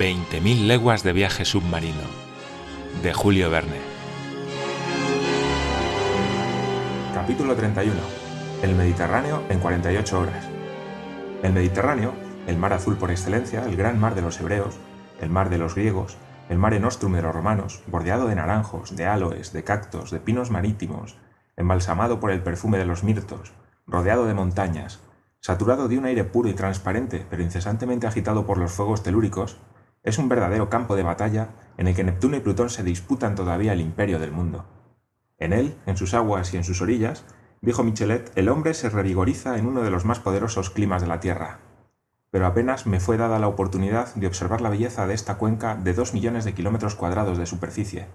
20.000 0.00 0.66
leguas 0.66 1.02
de 1.02 1.12
viaje 1.12 1.44
submarino, 1.44 2.00
de 3.02 3.12
Julio 3.12 3.50
Verne. 3.50 3.76
Capítulo 7.12 7.54
31. 7.54 8.00
El 8.62 8.76
Mediterráneo 8.76 9.42
en 9.50 9.60
48 9.60 10.18
horas. 10.18 10.48
El 11.42 11.52
Mediterráneo, 11.52 12.14
el 12.46 12.56
mar 12.56 12.72
azul 12.72 12.96
por 12.96 13.10
excelencia, 13.10 13.66
el 13.66 13.76
gran 13.76 14.00
mar 14.00 14.14
de 14.14 14.22
los 14.22 14.40
hebreos, 14.40 14.76
el 15.20 15.28
mar 15.28 15.50
de 15.50 15.58
los 15.58 15.74
griegos, 15.74 16.16
el 16.48 16.56
mare 16.56 16.80
nostrum 16.80 17.12
de 17.12 17.20
los 17.20 17.34
romanos, 17.34 17.82
bordeado 17.86 18.26
de 18.26 18.36
naranjos, 18.36 18.96
de 18.96 19.04
aloes, 19.04 19.52
de 19.52 19.64
cactos, 19.64 20.10
de 20.10 20.20
pinos 20.20 20.50
marítimos, 20.50 21.18
embalsamado 21.58 22.20
por 22.20 22.30
el 22.30 22.42
perfume 22.42 22.78
de 22.78 22.86
los 22.86 23.04
mirtos, 23.04 23.52
rodeado 23.86 24.24
de 24.24 24.32
montañas, 24.32 25.00
saturado 25.42 25.88
de 25.88 25.98
un 25.98 26.06
aire 26.06 26.24
puro 26.24 26.48
y 26.48 26.54
transparente, 26.54 27.26
pero 27.28 27.42
incesantemente 27.42 28.06
agitado 28.06 28.46
por 28.46 28.56
los 28.56 28.72
fuegos 28.72 29.02
telúricos, 29.02 29.58
es 30.02 30.18
un 30.18 30.28
verdadero 30.28 30.70
campo 30.70 30.96
de 30.96 31.02
batalla 31.02 31.48
en 31.76 31.88
el 31.88 31.94
que 31.94 32.04
Neptuno 32.04 32.36
y 32.36 32.40
Plutón 32.40 32.70
se 32.70 32.82
disputan 32.82 33.34
todavía 33.34 33.72
el 33.72 33.80
imperio 33.80 34.18
del 34.18 34.32
mundo. 34.32 34.64
En 35.38 35.52
él, 35.52 35.74
en 35.86 35.96
sus 35.96 36.14
aguas 36.14 36.52
y 36.52 36.56
en 36.56 36.64
sus 36.64 36.82
orillas, 36.82 37.24
dijo 37.60 37.82
Michelet, 37.82 38.32
el 38.36 38.48
hombre 38.48 38.74
se 38.74 38.90
revigoriza 38.90 39.58
en 39.58 39.66
uno 39.66 39.82
de 39.82 39.90
los 39.90 40.04
más 40.04 40.20
poderosos 40.20 40.70
climas 40.70 41.02
de 41.02 41.08
la 41.08 41.20
Tierra. 41.20 41.58
Pero 42.30 42.46
apenas 42.46 42.86
me 42.86 43.00
fue 43.00 43.16
dada 43.16 43.38
la 43.38 43.48
oportunidad 43.48 44.14
de 44.14 44.26
observar 44.26 44.60
la 44.60 44.70
belleza 44.70 45.06
de 45.06 45.14
esta 45.14 45.36
cuenca 45.36 45.74
de 45.74 45.94
dos 45.94 46.14
millones 46.14 46.44
de 46.44 46.54
kilómetros 46.54 46.94
cuadrados 46.94 47.38
de 47.38 47.46
superficie. 47.46 48.06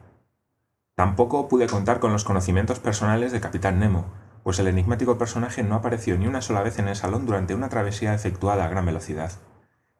Tampoco 0.95 1.49
pude 1.49 1.67
contar 1.67 1.99
con 1.99 2.13
los 2.13 2.23
conocimientos 2.23 2.79
personales 2.79 3.31
de 3.31 3.41
Capitán 3.41 3.79
Nemo, 3.79 4.05
pues 4.43 4.59
el 4.59 4.67
enigmático 4.67 5.17
personaje 5.17 5.63
no 5.63 5.75
apareció 5.75 6.17
ni 6.17 6.27
una 6.27 6.41
sola 6.41 6.61
vez 6.61 6.79
en 6.79 6.87
el 6.87 6.95
salón 6.95 7.25
durante 7.25 7.55
una 7.55 7.67
travesía 7.67 8.13
efectuada 8.13 8.63
a 8.63 8.69
gran 8.69 8.85
velocidad. 8.85 9.31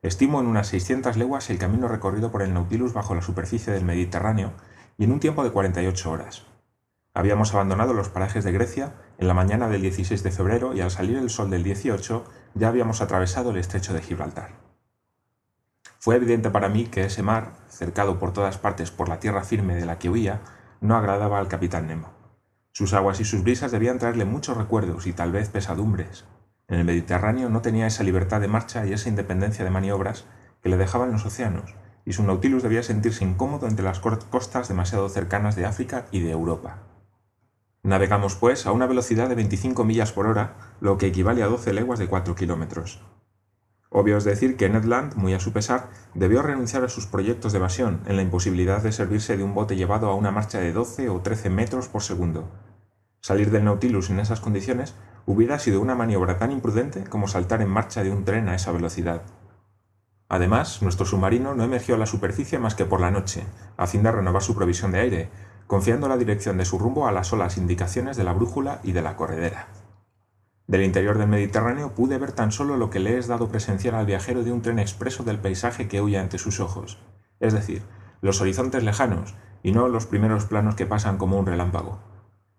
Estimo 0.06 0.40
en 0.40 0.46
unas 0.46 0.68
600 0.68 1.18
leguas 1.18 1.50
el 1.50 1.58
camino 1.58 1.88
recorrido 1.88 2.32
por 2.32 2.44
el 2.44 2.54
Nautilus 2.54 2.94
bajo 2.94 3.16
la 3.16 3.24
superficie 3.24 3.74
del 3.74 3.86
Mediterráneo 3.86 4.54
y 5.00 5.06
en 5.06 5.12
un 5.12 5.20
tiempo 5.20 5.44
de 5.44 5.50
48 5.50 6.12
horas. 6.12 6.44
Habíamos 7.16 7.56
abandonado 7.56 7.92
los 7.94 8.10
parajes 8.10 8.44
de 8.44 8.52
Grecia 8.52 8.94
en 9.18 9.28
la 9.28 9.34
mañana 9.34 9.68
del 9.68 9.82
16 9.82 10.22
de 10.22 10.30
febrero 10.30 10.76
y 10.76 10.82
al 10.82 10.92
salir 10.92 11.18
el 11.18 11.32
sol 11.32 11.50
del 11.50 11.64
18 11.64 12.24
ya 12.54 12.68
habíamos 12.68 13.02
atravesado 13.02 13.50
el 13.50 13.58
estrecho 13.58 13.96
de 13.96 14.04
Gibraltar. 14.04 14.52
Fue 15.98 16.18
evidente 16.18 16.52
para 16.52 16.70
mí 16.70 16.86
que 16.86 17.06
ese 17.06 17.24
mar, 17.24 17.54
cercado 17.68 18.20
por 18.20 18.32
todas 18.32 18.60
partes 18.60 18.92
por 18.92 19.10
la 19.10 19.20
tierra 19.20 19.44
firme 19.44 19.74
de 19.74 19.88
la 19.88 19.98
que 19.98 20.12
huía, 20.12 20.42
no 20.82 20.96
agradaba 20.96 21.40
al 21.40 21.48
capitán 21.48 21.88
Nemo. 21.88 22.12
Sus 22.74 22.94
aguas 22.94 23.20
y 23.22 23.26
sus 23.26 23.42
brisas 23.42 23.72
debían 23.72 23.98
traerle 23.98 24.26
muchos 24.26 24.56
recuerdos 24.56 25.08
y 25.08 25.14
tal 25.14 25.32
vez 25.32 25.50
pesadumbres. 25.50 26.26
En 26.68 26.80
el 26.80 26.86
Mediterráneo 26.86 27.50
no 27.50 27.62
tenía 27.62 27.88
esa 27.88 28.04
libertad 28.04 28.42
de 28.42 28.48
marcha 28.48 28.86
y 28.86 28.94
esa 28.94 29.10
independencia 29.10 29.64
de 29.64 29.72
maniobras 29.72 30.26
que 30.64 30.70
le 30.70 30.78
dejaban 30.78 31.12
los 31.12 31.26
océanos, 31.26 31.76
y 32.06 32.14
su 32.14 32.24
Nautilus 32.24 32.64
debía 32.64 32.82
sentirse 32.82 33.24
incómodo 33.24 33.68
entre 33.68 33.86
las 33.86 34.00
costas 34.00 34.68
demasiado 34.68 35.08
cercanas 35.10 35.56
de 35.56 35.66
África 35.66 36.06
y 36.12 36.22
de 36.22 36.32
Europa. 36.32 36.84
Navegamos, 37.84 38.36
pues, 38.36 38.66
a 38.66 38.72
una 38.72 38.88
velocidad 38.88 39.30
de 39.30 39.36
25 39.36 39.84
millas 39.84 40.12
por 40.12 40.26
hora, 40.26 40.56
lo 40.82 40.98
que 40.98 41.06
equivale 41.06 41.44
a 41.44 41.48
12 41.48 41.72
leguas 41.72 42.00
de 42.00 42.08
4 42.08 42.34
kilómetros. 42.34 43.04
Obvio 43.92 44.18
es 44.18 44.24
decir 44.24 44.58
que 44.58 44.68
Ned 44.68 44.86
Land, 44.86 45.16
muy 45.16 45.36
a 45.36 45.40
su 45.40 45.54
pesar, 45.54 45.90
debió 46.16 46.42
renunciar 46.42 46.84
a 46.84 46.90
sus 46.90 47.06
proyectos 47.06 47.52
de 47.52 47.60
evasión 47.60 48.02
en 48.08 48.16
la 48.16 48.24
imposibilidad 48.24 48.82
de 48.82 48.92
servirse 48.92 49.38
de 49.38 49.44
un 49.44 49.54
bote 49.54 49.76
llevado 49.76 50.10
a 50.10 50.16
una 50.16 50.32
marcha 50.32 50.60
de 50.60 50.74
12 50.74 51.10
o 51.10 51.22
13 51.22 51.52
metros 51.52 51.88
por 51.88 52.02
segundo. 52.02 52.50
Salir 53.22 53.52
del 53.52 53.66
Nautilus 53.66 54.10
en 54.10 54.20
esas 54.20 54.42
condiciones 54.42 54.96
hubiera 55.26 55.60
sido 55.60 55.82
una 55.82 55.96
maniobra 55.96 56.38
tan 56.38 56.52
imprudente 56.52 57.04
como 57.04 57.28
saltar 57.28 57.62
en 57.62 57.70
marcha 57.70 58.04
de 58.04 58.12
un 58.12 58.26
tren 58.26 58.50
a 58.50 58.56
esa 58.56 58.72
velocidad. 58.72 59.24
Además, 60.28 60.82
nuestro 60.82 61.06
submarino 61.06 61.54
no 61.54 61.64
emergió 61.64 61.96
a 61.96 61.98
la 61.98 62.06
superficie 62.06 62.60
más 62.60 62.76
que 62.76 62.86
por 62.86 63.00
la 63.00 63.12
noche, 63.12 63.44
a 63.78 63.88
fin 63.88 64.04
de 64.04 64.12
renovar 64.12 64.42
su 64.42 64.56
provisión 64.56 64.92
de 64.92 65.00
aire, 65.00 65.30
confiando 65.68 66.08
la 66.08 66.18
dirección 66.18 66.58
de 66.58 66.66
su 66.66 66.78
rumbo 66.78 67.08
a 67.08 67.12
las 67.12 67.28
solas 67.28 67.58
indicaciones 67.58 68.18
de 68.18 68.24
la 68.24 68.34
brújula 68.34 68.80
y 68.84 68.92
de 68.92 69.02
la 69.02 69.16
corredera. 69.16 69.68
Del 70.68 70.84
interior 70.84 71.20
del 71.20 71.28
Mediterráneo 71.28 71.94
pude 71.94 72.18
ver 72.18 72.32
tan 72.32 72.52
solo 72.52 72.76
lo 72.76 72.90
que 72.90 73.00
le 73.00 73.18
es 73.20 73.28
dado 73.28 73.50
presenciar 73.50 73.94
al 73.94 74.08
viajero 74.08 74.44
de 74.44 74.52
un 74.52 74.64
tren 74.64 74.80
expreso 74.80 75.24
del 75.24 75.40
paisaje 75.40 75.88
que 75.88 76.02
huye 76.02 76.18
ante 76.18 76.40
sus 76.40 76.60
ojos, 76.60 77.00
es 77.40 77.54
decir, 77.54 77.84
los 78.22 78.42
horizontes 78.42 78.84
lejanos 78.84 79.36
y 79.62 79.72
no 79.72 79.88
los 79.88 80.08
primeros 80.08 80.46
planos 80.46 80.76
que 80.76 80.88
pasan 80.88 81.18
como 81.18 81.38
un 81.38 81.46
relámpago. 81.46 82.00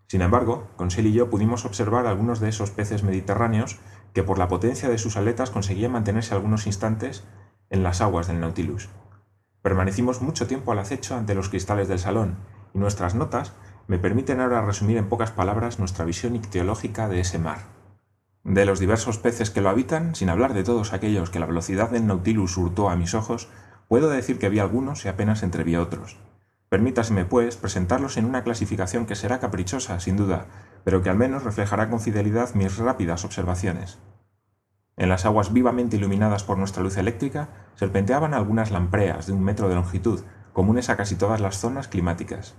Sin 0.09 0.23
embargo, 0.23 0.69
Conseil 0.77 1.09
y 1.09 1.13
yo 1.13 1.31
pudimos 1.31 1.65
observar 1.65 2.07
algunos 2.07 2.41
de 2.41 2.49
esos 2.49 2.71
peces 2.71 3.03
mediterráneos 3.03 3.79
que 4.15 4.23
por 4.23 4.39
la 4.39 4.49
potencia 4.49 4.89
de 4.89 4.99
sus 4.99 5.17
aletas 5.17 5.51
conseguían 5.51 5.93
mantenerse 5.93 6.35
algunos 6.35 6.67
instantes 6.67 7.25
en 7.71 7.83
las 7.83 8.01
aguas 8.01 8.29
del 8.29 8.41
Nautilus. 8.41 8.89
Permanecimos 9.63 10.23
mucho 10.23 10.47
tiempo 10.47 10.73
al 10.73 10.79
acecho 10.79 11.17
ante 11.17 11.35
los 11.35 11.49
cristales 11.49 11.89
del 11.89 11.99
salón, 11.99 12.37
y 12.73 12.79
nuestras 12.79 13.15
notas 13.15 13.53
me 13.89 13.99
permiten 13.99 14.41
ahora 14.41 14.63
resumir 14.63 14.97
en 14.97 15.09
pocas 15.09 15.33
palabras 15.33 15.79
nuestra 15.79 16.05
visión 16.05 16.37
ictiológica 16.37 17.09
de 17.09 17.21
ese 17.21 17.39
mar. 17.39 17.59
De 18.45 18.65
los 18.65 18.79
diversos 18.79 19.19
peces 19.19 19.51
que 19.51 19.61
lo 19.61 19.69
habitan, 19.69 20.15
sin 20.15 20.29
hablar 20.29 20.55
de 20.55 20.63
todos 20.63 20.93
aquellos 20.93 21.31
que 21.31 21.41
la 21.41 21.47
velocidad 21.47 21.91
del 21.91 22.07
Nautilus 22.07 22.57
hurtó 22.57 22.89
a 22.89 22.97
mis 22.97 23.15
ojos, 23.15 23.49
puedo 23.89 24.09
decir 24.09 24.39
que 24.39 24.49
vi 24.49 24.61
algunos 24.61 25.05
y 25.05 25.09
apenas 25.09 25.43
entreví 25.43 25.75
otros. 25.75 26.17
Permítaseme, 26.69 27.25
pues, 27.25 27.57
presentarlos 27.57 28.17
en 28.17 28.25
una 28.25 28.43
clasificación 28.43 29.07
que 29.07 29.15
será 29.15 29.39
caprichosa, 29.39 30.01
sin 30.01 30.17
duda, 30.17 30.47
pero 30.85 31.03
que 31.03 31.11
al 31.11 31.17
menos 31.17 31.45
reflejará 31.45 31.89
con 31.89 32.01
fidelidad 32.01 32.55
mis 32.55 32.77
rápidas 32.77 33.25
observaciones. 33.25 33.99
En 34.97 35.09
las 35.09 35.27
aguas 35.27 35.53
vivamente 35.53 35.97
iluminadas 35.97 36.43
por 36.43 36.57
nuestra 36.57 36.83
luz 36.83 36.97
eléctrica 36.97 37.49
serpenteaban 37.75 38.35
algunas 38.35 38.71
lampreas 38.71 39.27
de 39.27 39.33
un 39.33 39.45
metro 39.45 39.69
de 39.69 39.75
longitud, 39.75 40.23
comunes 40.53 40.89
a 40.89 40.97
casi 40.97 41.17
todas 41.17 41.41
las 41.41 41.59
zonas 41.59 41.87
climáticas. 41.87 42.55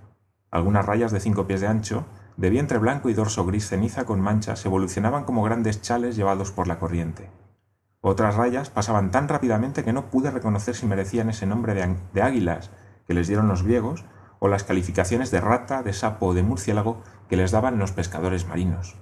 Algunas 0.51 0.85
rayas 0.85 1.11
de 1.11 1.19
cinco 1.19 1.47
pies 1.47 1.61
de 1.61 1.67
ancho, 1.67 2.05
de 2.37 2.51
vientre 2.51 2.77
blanco 2.77 3.09
y 3.09 3.13
dorso 3.13 3.45
gris 3.45 3.67
ceniza 3.67 4.05
con 4.05 4.21
manchas 4.21 4.65
evolucionaban 4.65 5.23
como 5.23 5.41
grandes 5.41 5.81
chales 5.81 6.15
llevados 6.15 6.51
por 6.51 6.67
la 6.67 6.77
corriente. 6.77 7.31
Otras 8.01 8.35
rayas 8.35 8.69
pasaban 8.69 9.09
tan 9.09 9.27
rápidamente 9.27 9.83
que 9.83 9.91
no 9.91 10.11
pude 10.11 10.29
reconocer 10.29 10.75
si 10.75 10.85
merecían 10.85 11.29
ese 11.29 11.47
nombre 11.47 11.73
de, 11.73 12.21
águilas 12.21 12.69
que 13.07 13.13
les 13.13 13.27
dieron 13.27 13.47
los 13.47 13.63
griegos 13.63 14.05
o 14.39 14.47
las 14.47 14.63
calificaciones 14.63 15.31
de 15.31 15.41
rata, 15.41 15.81
de 15.81 15.93
sapo 15.93 16.27
o 16.27 16.33
de 16.33 16.43
murciélago 16.43 17.01
que 17.29 17.37
les 17.37 17.51
daban 17.51 17.79
los 17.79 17.91
pescadores 17.91 18.47
marinos. 18.47 18.95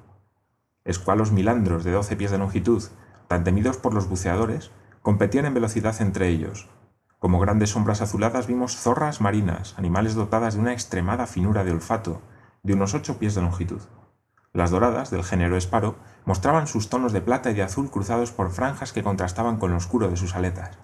Escualos 0.84 1.32
milandros 1.32 1.84
de 1.84 1.92
doce 1.92 2.16
pies 2.16 2.32
de 2.32 2.38
longitud, 2.38 2.84
tan 3.28 3.44
temidos 3.44 3.78
por 3.78 3.94
los 3.94 4.08
buceadores, 4.08 4.72
competían 5.02 5.46
en 5.46 5.54
velocidad 5.54 6.00
entre 6.02 6.30
ellos. 6.30 6.70
Como 7.20 7.40
grandes 7.40 7.72
sombras 7.72 8.02
azuladas 8.02 8.48
vimos 8.48 8.78
zorras 8.78 9.20
marinas, 9.20 9.74
animales 9.78 10.16
dotadas 10.16 10.54
de 10.54 10.60
una 10.60 10.74
extremada 10.74 11.26
finura 11.26 11.64
de 11.64 11.72
olfato, 11.72 12.22
de 12.64 12.74
unos 12.74 12.94
ocho 12.94 13.18
pies 13.18 13.36
de 13.36 13.42
longitud. 13.42 13.82
Las 14.54 14.72
doradas, 14.72 15.12
del 15.12 15.24
género 15.24 15.58
esparo, 15.58 15.96
mostraban 16.24 16.68
sus 16.68 16.90
tonos 16.90 17.14
de 17.14 17.22
plata 17.22 17.52
y 17.52 17.56
de 17.56 17.64
azul 17.64 17.92
cruzados 17.92 18.32
por 18.32 18.52
franjas 18.52 18.94
que 18.94 19.04
contrastaban 19.04 19.58
con 19.58 19.72
lo 19.72 19.78
oscuro 19.78 20.08
de 20.08 20.18
sus 20.18 20.36
aletas. 20.36 20.78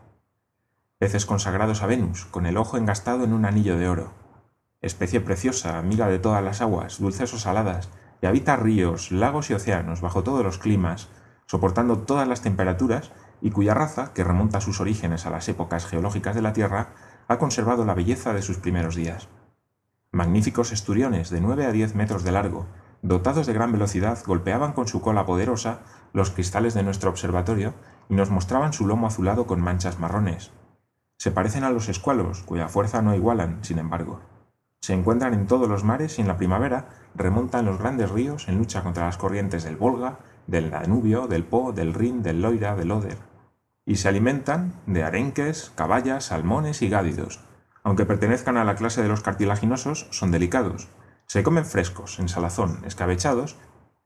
Peces 1.02 1.26
consagrados 1.26 1.82
a 1.82 1.88
Venus, 1.88 2.26
con 2.26 2.46
el 2.46 2.58
ojo 2.58 2.78
engastado 2.78 3.24
en 3.24 3.34
un 3.34 3.46
anillo 3.46 3.76
de 3.76 3.90
oro. 3.90 4.12
Especie 4.82 5.20
preciosa, 5.20 5.80
amiga 5.80 6.08
de 6.08 6.20
todas 6.20 6.44
las 6.44 6.62
aguas, 6.62 7.00
dulces 7.00 7.34
o 7.34 7.40
saladas, 7.40 7.90
y 8.22 8.28
habita 8.28 8.56
ríos, 8.56 9.12
lagos 9.12 9.50
y 9.50 9.56
océanos 9.56 10.02
bajo 10.02 10.22
todos 10.22 10.44
los 10.44 10.60
climas, 10.60 11.10
soportando 11.48 11.98
todas 11.98 12.28
las 12.28 12.42
temperaturas, 12.44 13.14
y 13.42 13.50
cuya 13.50 13.74
raza, 13.74 14.14
que 14.14 14.24
remonta 14.24 14.62
sus 14.62 14.80
orígenes 14.80 15.26
a 15.26 15.32
las 15.32 15.50
épocas 15.50 15.88
geológicas 15.88 16.36
de 16.36 16.44
la 16.44 16.54
Tierra, 16.54 16.90
ha 17.28 17.40
conservado 17.40 17.84
la 17.84 17.96
belleza 17.96 18.34
de 18.36 18.44
sus 18.44 18.58
primeros 18.58 18.94
días. 18.94 19.28
Magníficos 20.12 20.72
esturiones 20.72 21.32
de 21.32 21.42
9 21.42 21.66
a 21.66 21.72
10 21.72 21.96
metros 21.96 22.24
de 22.24 22.32
largo, 22.34 22.68
dotados 23.02 23.48
de 23.48 23.54
gran 23.54 23.72
velocidad, 23.72 24.20
golpeaban 24.24 24.74
con 24.74 24.88
su 24.88 25.02
cola 25.02 25.26
poderosa 25.26 25.80
los 26.14 26.30
cristales 26.30 26.76
de 26.76 26.84
nuestro 26.84 27.10
observatorio 27.10 27.74
y 28.08 28.14
nos 28.14 28.30
mostraban 28.30 28.72
su 28.72 28.86
lomo 28.86 29.08
azulado 29.08 29.48
con 29.48 29.62
manchas 29.62 29.98
marrones. 29.98 30.52
Se 31.22 31.30
parecen 31.30 31.64
a 31.64 31.70
los 31.70 31.88
escualos, 31.88 32.42
cuya 32.42 32.68
fuerza 32.68 33.04
no 33.04 33.14
igualan, 33.14 33.60
sin 33.64 33.78
embargo. 33.78 34.22
Se 34.80 34.96
encuentran 34.96 35.36
en 35.36 35.46
todos 35.46 35.70
los 35.70 35.84
mares 35.84 36.18
y 36.18 36.22
en 36.24 36.28
la 36.28 36.36
primavera 36.36 36.88
remontan 37.14 37.66
los 37.66 37.78
grandes 37.78 38.10
ríos 38.10 38.48
en 38.48 38.58
lucha 38.58 38.82
contra 38.82 39.06
las 39.06 39.18
corrientes 39.18 39.64
del 39.64 39.76
Volga, 39.76 40.18
del 40.48 40.72
Danubio, 40.72 41.28
del 41.28 41.44
Po, 41.44 41.74
del 41.74 41.94
Rin, 41.94 42.24
del 42.24 42.42
Loira, 42.42 42.76
del 42.76 42.92
Oder. 42.92 43.20
Y 43.86 43.98
se 43.98 44.10
alimentan 44.10 44.74
de 44.88 45.04
arenques, 45.04 45.72
caballas, 45.76 46.26
salmones 46.26 46.82
y 46.82 46.90
gádidos, 46.90 47.40
aunque 47.84 48.08
pertenezcan 48.08 48.58
a 48.58 48.64
la 48.64 48.74
clase 48.74 49.04
de 49.04 49.08
los 49.08 49.22
cartilaginosos, 49.22 50.08
son 50.10 50.32
delicados. 50.32 50.88
Se 51.28 51.44
comen 51.44 51.66
frescos, 51.66 52.18
en 52.18 52.30
salazón, 52.30 52.80
escabechados, 52.84 53.58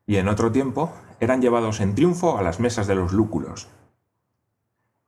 y 0.06 0.18
en 0.18 0.28
otro 0.28 0.52
tiempo 0.52 0.92
eran 1.22 1.42
llevados 1.42 1.80
en 1.80 1.96
triunfo 1.96 2.38
a 2.38 2.42
las 2.42 2.60
mesas 2.60 2.88
de 2.88 2.96
los 2.96 3.14
lúculos. 3.14 3.70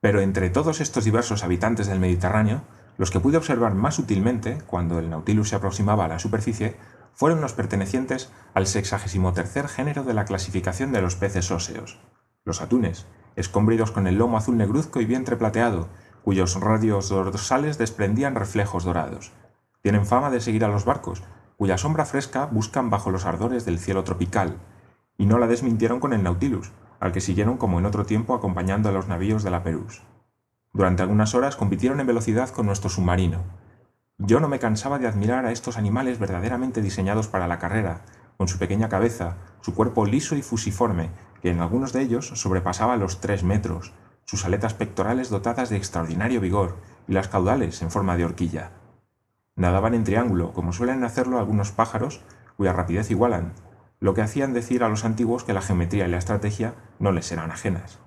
Pero 0.00 0.20
entre 0.20 0.50
todos 0.50 0.80
estos 0.80 1.04
diversos 1.04 1.42
habitantes 1.42 1.88
del 1.88 1.98
Mediterráneo, 1.98 2.62
los 2.98 3.10
que 3.10 3.20
pude 3.20 3.36
observar 3.36 3.74
más 3.74 3.96
sutilmente, 3.96 4.58
cuando 4.66 4.98
el 4.98 5.10
Nautilus 5.10 5.48
se 5.48 5.56
aproximaba 5.56 6.04
a 6.04 6.08
la 6.08 6.18
superficie, 6.18 6.76
fueron 7.14 7.40
los 7.40 7.52
pertenecientes 7.52 8.30
al 8.54 8.66
sexagésimo 8.66 9.32
tercer 9.32 9.68
género 9.68 10.04
de 10.04 10.14
la 10.14 10.24
clasificación 10.24 10.92
de 10.92 11.02
los 11.02 11.16
peces 11.16 11.50
óseos, 11.50 11.98
los 12.44 12.62
atunes, 12.62 13.06
escombridos 13.34 13.90
con 13.90 14.06
el 14.06 14.18
lomo 14.18 14.36
azul 14.36 14.56
negruzco 14.56 15.00
y 15.00 15.04
vientre 15.04 15.36
plateado, 15.36 15.88
cuyos 16.22 16.60
radios 16.60 17.08
dorsales 17.08 17.78
desprendían 17.78 18.36
reflejos 18.36 18.84
dorados. 18.84 19.32
Tienen 19.82 20.06
fama 20.06 20.30
de 20.30 20.40
seguir 20.40 20.64
a 20.64 20.68
los 20.68 20.84
barcos, 20.84 21.22
cuya 21.56 21.78
sombra 21.78 22.04
fresca 22.04 22.46
buscan 22.46 22.90
bajo 22.90 23.10
los 23.10 23.24
ardores 23.24 23.64
del 23.64 23.78
cielo 23.78 24.04
tropical, 24.04 24.56
y 25.16 25.26
no 25.26 25.38
la 25.38 25.48
desmintieron 25.48 25.98
con 25.98 26.12
el 26.12 26.22
Nautilus, 26.22 26.70
al 27.00 27.12
que 27.12 27.20
siguieron 27.20 27.56
como 27.56 27.78
en 27.78 27.86
otro 27.86 28.04
tiempo 28.04 28.34
acompañando 28.34 28.88
a 28.88 28.92
los 28.92 29.08
navíos 29.08 29.42
de 29.42 29.50
la 29.50 29.62
Perús. 29.62 30.02
Durante 30.72 31.02
algunas 31.02 31.34
horas 31.34 31.56
compitieron 31.56 32.00
en 32.00 32.06
velocidad 32.06 32.50
con 32.50 32.66
nuestro 32.66 32.90
submarino. 32.90 33.42
Yo 34.18 34.40
no 34.40 34.48
me 34.48 34.58
cansaba 34.58 34.98
de 34.98 35.06
admirar 35.06 35.46
a 35.46 35.52
estos 35.52 35.78
animales 35.78 36.18
verdaderamente 36.18 36.82
diseñados 36.82 37.28
para 37.28 37.46
la 37.46 37.58
carrera, 37.58 38.02
con 38.36 38.48
su 38.48 38.58
pequeña 38.58 38.88
cabeza, 38.88 39.36
su 39.60 39.74
cuerpo 39.74 40.06
liso 40.06 40.36
y 40.36 40.42
fusiforme, 40.42 41.10
que 41.42 41.50
en 41.50 41.60
algunos 41.60 41.92
de 41.92 42.02
ellos 42.02 42.32
sobrepasaba 42.34 42.96
los 42.96 43.20
tres 43.20 43.44
metros, 43.44 43.92
sus 44.24 44.44
aletas 44.44 44.74
pectorales 44.74 45.30
dotadas 45.30 45.70
de 45.70 45.76
extraordinario 45.76 46.40
vigor 46.40 46.76
y 47.06 47.12
las 47.12 47.28
caudales 47.28 47.80
en 47.82 47.90
forma 47.90 48.16
de 48.16 48.24
horquilla. 48.24 48.72
Nadaban 49.56 49.94
en 49.94 50.04
triángulo, 50.04 50.52
como 50.52 50.72
suelen 50.72 51.02
hacerlo 51.02 51.38
algunos 51.38 51.72
pájaros, 51.72 52.22
cuya 52.56 52.72
rapidez 52.72 53.10
igualan, 53.10 53.54
lo 54.00 54.14
que 54.14 54.22
hacían 54.22 54.52
decir 54.52 54.84
a 54.84 54.88
los 54.88 55.04
antiguos 55.04 55.44
que 55.44 55.52
la 55.52 55.62
geometría 55.62 56.06
y 56.06 56.10
la 56.10 56.18
estrategia 56.18 56.74
no 56.98 57.12
les 57.12 57.30
eran 57.32 57.50
ajenas. 57.50 57.98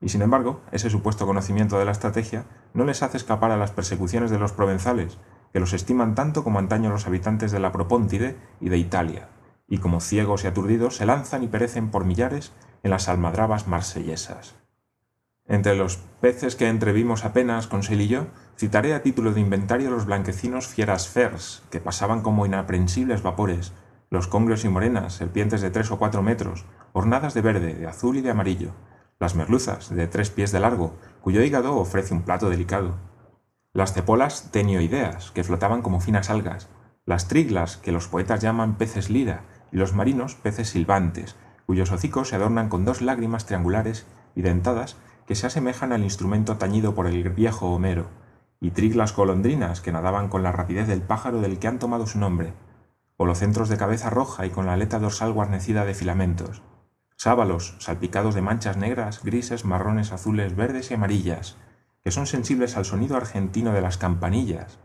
Y 0.00 0.10
sin 0.10 0.22
embargo, 0.22 0.60
ese 0.72 0.90
supuesto 0.90 1.26
conocimiento 1.26 1.78
de 1.78 1.84
la 1.84 1.92
estrategia 1.92 2.44
no 2.74 2.84
les 2.84 3.02
hace 3.02 3.16
escapar 3.16 3.50
a 3.50 3.56
las 3.56 3.70
persecuciones 3.70 4.30
de 4.30 4.38
los 4.38 4.52
provenzales, 4.52 5.18
que 5.52 5.60
los 5.60 5.72
estiman 5.72 6.14
tanto 6.14 6.44
como 6.44 6.58
antaño 6.58 6.90
los 6.90 7.06
habitantes 7.06 7.50
de 7.50 7.60
la 7.60 7.72
Propóntide 7.72 8.36
y 8.60 8.68
de 8.68 8.78
Italia, 8.78 9.28
y 9.68 9.78
como 9.78 10.00
ciegos 10.00 10.44
y 10.44 10.46
aturdidos 10.46 10.96
se 10.96 11.06
lanzan 11.06 11.42
y 11.42 11.48
perecen 11.48 11.90
por 11.90 12.04
millares 12.04 12.52
en 12.82 12.90
las 12.90 13.08
almadrabas 13.08 13.66
marsellesas. 13.66 14.54
Entre 15.48 15.76
los 15.76 15.96
peces 16.20 16.56
que 16.56 16.68
entrevimos 16.68 17.24
apenas 17.24 17.68
con 17.68 17.80
y 17.88 18.08
yo, 18.08 18.26
citaré 18.58 18.94
a 18.94 19.02
título 19.02 19.32
de 19.32 19.40
inventario 19.40 19.90
los 19.90 20.04
blanquecinos 20.04 20.66
fieras 20.66 21.08
fers, 21.08 21.62
que 21.70 21.80
pasaban 21.80 22.20
como 22.20 22.46
inaprensibles 22.46 23.22
vapores, 23.22 23.72
los 24.10 24.28
congrios 24.28 24.64
y 24.64 24.68
morenas, 24.68 25.14
serpientes 25.14 25.60
de 25.60 25.70
tres 25.70 25.90
o 25.90 25.98
cuatro 25.98 26.22
metros, 26.22 26.64
ornadas 26.92 27.34
de 27.34 27.42
verde, 27.42 27.74
de 27.74 27.86
azul 27.86 28.16
y 28.16 28.20
de 28.20 28.30
amarillo, 28.30 28.72
las 29.18 29.34
merluzas, 29.34 29.94
de 29.94 30.06
tres 30.06 30.30
pies 30.30 30.52
de 30.52 30.60
largo, 30.60 30.94
cuyo 31.20 31.42
hígado 31.42 31.76
ofrece 31.76 32.14
un 32.14 32.22
plato 32.22 32.50
delicado, 32.50 32.96
las 33.72 33.92
cepolas 33.92 34.50
tenioideas, 34.52 35.32
que 35.32 35.44
flotaban 35.44 35.82
como 35.82 36.00
finas 36.00 36.30
algas, 36.30 36.68
las 37.04 37.28
triglas, 37.28 37.76
que 37.76 37.92
los 37.92 38.08
poetas 38.08 38.40
llaman 38.40 38.76
peces 38.76 39.10
lira, 39.10 39.42
y 39.70 39.76
los 39.76 39.92
marinos 39.92 40.34
peces 40.34 40.70
silbantes, 40.70 41.36
cuyos 41.66 41.92
hocicos 41.92 42.28
se 42.28 42.36
adornan 42.36 42.68
con 42.68 42.84
dos 42.84 43.02
lágrimas 43.02 43.44
triangulares 43.44 44.06
y 44.34 44.42
dentadas 44.42 44.96
que 45.26 45.34
se 45.34 45.46
asemejan 45.46 45.92
al 45.92 46.04
instrumento 46.04 46.56
tañido 46.56 46.94
por 46.94 47.06
el 47.06 47.28
viejo 47.30 47.70
Homero, 47.70 48.06
y 48.60 48.70
triglas 48.70 49.12
colondrinas 49.12 49.80
que 49.80 49.92
nadaban 49.92 50.28
con 50.28 50.42
la 50.42 50.52
rapidez 50.52 50.86
del 50.88 51.02
pájaro 51.02 51.40
del 51.40 51.58
que 51.58 51.68
han 51.68 51.78
tomado 51.78 52.06
su 52.06 52.18
nombre, 52.18 52.54
holocentros 53.16 53.68
de 53.68 53.76
cabeza 53.76 54.10
roja 54.10 54.46
y 54.46 54.50
con 54.50 54.66
la 54.66 54.74
aleta 54.74 54.98
dorsal 54.98 55.32
guarnecida 55.32 55.84
de 55.84 55.94
filamentos, 55.94 56.62
sábalos 57.16 57.76
salpicados 57.78 58.34
de 58.34 58.42
manchas 58.42 58.76
negras, 58.76 59.22
grises, 59.24 59.64
marrones, 59.64 60.12
azules, 60.12 60.54
verdes 60.54 60.90
y 60.90 60.94
amarillas, 60.94 61.56
que 62.04 62.10
son 62.10 62.26
sensibles 62.26 62.76
al 62.76 62.84
sonido 62.84 63.16
argentino 63.16 63.72
de 63.72 63.80
las 63.80 63.98
campanillas, 63.98 64.78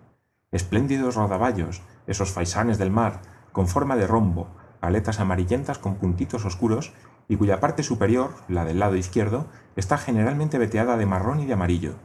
espléndidos 0.52 1.16
rodaballos, 1.16 1.82
esos 2.08 2.32
faisanes 2.32 2.78
del 2.78 2.92
mar, 2.92 3.22
con 3.52 3.68
forma 3.68 3.96
de 3.96 4.08
rombo, 4.08 4.48
aletas 4.82 5.20
amarillentas 5.20 5.78
con 5.78 5.96
puntitos 5.96 6.46
oscuros 6.46 6.94
y 7.28 7.36
cuya 7.36 7.60
parte 7.60 7.84
superior, 7.84 8.34
la 8.48 8.66
del 8.66 8.80
lado 8.80 8.96
izquierdo, 8.96 9.48
está 9.76 9.98
generalmente 9.98 10.58
veteada 10.58 10.98
de 10.98 11.06
marrón 11.06 11.40
y 11.42 11.46
de 11.46 11.54
amarillo. 11.54 11.96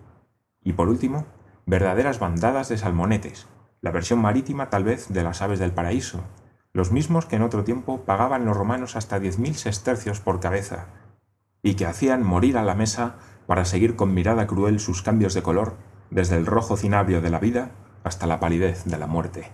Y 0.62 0.74
por 0.74 0.88
último, 0.88 1.24
verdaderas 1.64 2.18
bandadas 2.18 2.68
de 2.68 2.78
salmonetes, 2.78 3.46
la 3.86 3.92
versión 3.92 4.18
marítima 4.18 4.68
tal 4.68 4.82
vez 4.82 5.06
de 5.10 5.22
las 5.22 5.42
aves 5.42 5.60
del 5.60 5.70
paraíso, 5.70 6.24
los 6.72 6.90
mismos 6.90 7.24
que 7.24 7.36
en 7.36 7.42
otro 7.42 7.62
tiempo 7.62 8.00
pagaban 8.00 8.44
los 8.44 8.56
romanos 8.56 8.96
hasta 8.96 9.20
diez 9.20 9.38
mil 9.38 9.54
sestercios 9.54 10.18
por 10.18 10.40
cabeza, 10.40 10.86
y 11.62 11.74
que 11.74 11.86
hacían 11.86 12.24
morir 12.24 12.58
a 12.58 12.64
la 12.64 12.74
mesa 12.74 13.14
para 13.46 13.64
seguir 13.64 13.94
con 13.94 14.12
mirada 14.12 14.48
cruel 14.48 14.80
sus 14.80 15.02
cambios 15.02 15.34
de 15.34 15.42
color, 15.42 15.76
desde 16.10 16.34
el 16.34 16.46
rojo 16.46 16.76
cinabrio 16.76 17.20
de 17.20 17.30
la 17.30 17.38
vida 17.38 17.70
hasta 18.02 18.26
la 18.26 18.40
palidez 18.40 18.84
de 18.86 18.98
la 18.98 19.06
muerte. 19.06 19.52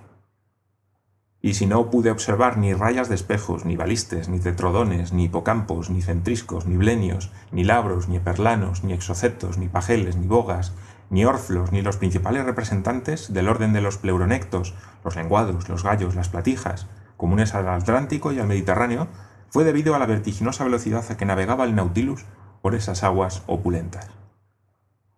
Y 1.43 1.53
si 1.53 1.67
no 1.67 1.91
pude 1.91 2.11
observar 2.11 2.57
ni 2.57 2.73
rayas 2.73 3.11
de 3.11 3.17
espejos, 3.17 3.67
ni 3.67 3.77
balistes, 3.77 4.31
ni 4.31 4.41
tetrodones, 4.41 5.13
ni 5.13 5.25
hipocampos, 5.25 5.91
ni 5.91 6.01
centriscos, 6.01 6.65
ni 6.65 6.79
blenios, 6.79 7.31
ni 7.51 7.65
labros, 7.65 8.09
ni 8.09 8.19
perlanos, 8.19 8.83
ni 8.83 8.95
exocetos, 8.95 9.59
ni 9.59 9.69
pajeles, 9.69 10.17
ni 10.17 10.27
bogas, 10.27 10.73
ni 11.13 11.27
orflos, 11.27 11.73
ni 11.73 11.83
los 11.83 11.99
principales 11.99 12.47
representantes 12.47 13.35
del 13.35 13.51
orden 13.51 13.75
de 13.75 13.83
los 13.83 13.99
pleuronectos, 13.99 14.75
los 15.05 15.15
lenguados, 15.15 15.69
los 15.69 15.85
gallos, 15.85 16.15
las 16.15 16.31
platijas, 16.31 16.87
comunes 17.19 17.55
al 17.55 17.69
Atlántico 17.69 18.33
y 18.33 18.41
al 18.41 18.49
Mediterráneo, 18.49 19.09
fue 19.51 19.63
debido 19.63 19.95
a 19.95 19.99
la 19.99 20.07
vertiginosa 20.07 20.65
velocidad 20.65 21.05
a 21.11 21.19
que 21.19 21.27
navegaba 21.27 21.65
el 21.65 21.75
Nautilus 21.75 22.25
por 22.63 22.75
esas 22.75 23.05
aguas 23.05 23.43
opulentas. 23.47 24.09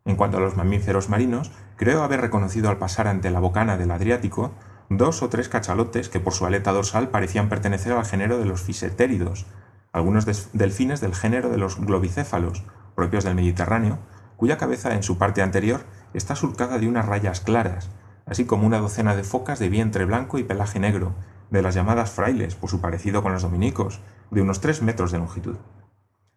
En 0.05 0.17
cuanto 0.17 0.39
a 0.39 0.41
los 0.41 0.57
mamíferos 0.57 1.09
marinos, 1.09 1.53
creo 1.77 2.03
haber 2.03 2.21
reconocido 2.21 2.71
al 2.71 2.79
pasar 2.79 3.07
ante 3.07 3.31
la 3.31 3.39
bocana 3.39 3.77
del 3.77 3.93
Adriático 3.93 4.51
dos 4.91 5.23
o 5.23 5.29
tres 5.29 5.49
cachalotes 5.49 6.09
que 6.09 6.19
por 6.19 6.33
su 6.33 6.45
aleta 6.45 6.73
dorsal 6.73 7.09
parecían 7.09 7.49
pertenecer 7.49 7.93
al 7.93 8.05
género 8.05 8.39
de 8.39 8.47
los 8.47 8.63
fisetéridos, 8.63 9.47
algunos 9.93 10.27
delfines 10.53 11.01
del 11.01 11.15
género 11.15 11.51
de 11.51 11.59
los 11.59 11.79
globicéfalos, 11.79 12.65
propios 12.97 13.23
del 13.23 13.37
Mediterráneo, 13.37 14.01
cuya 14.37 14.59
cabeza 14.59 14.95
en 14.95 15.03
su 15.03 15.19
parte 15.19 15.43
anterior 15.43 15.85
está 16.13 16.37
surcada 16.37 16.79
de 16.79 16.89
unas 16.89 17.07
rayas 17.07 17.41
claras, 17.41 17.91
así 18.27 18.45
como 18.45 18.67
una 18.67 18.79
docena 18.79 19.15
de 19.17 19.25
focas 19.25 19.59
de 19.59 19.69
vientre 19.69 20.05
blanco 20.05 20.39
y 20.39 20.45
pelaje 20.45 20.81
negro, 20.81 21.15
de 21.51 21.63
las 21.63 21.75
llamadas 21.75 22.11
frailes, 22.11 22.55
por 22.55 22.71
su 22.71 22.81
parecido 22.81 23.23
con 23.23 23.33
los 23.33 23.43
dominicos, 23.43 24.01
de 24.31 24.43
unos 24.43 24.61
tres 24.61 24.83
metros 24.83 25.13
de 25.13 25.19
longitud. 25.19 25.57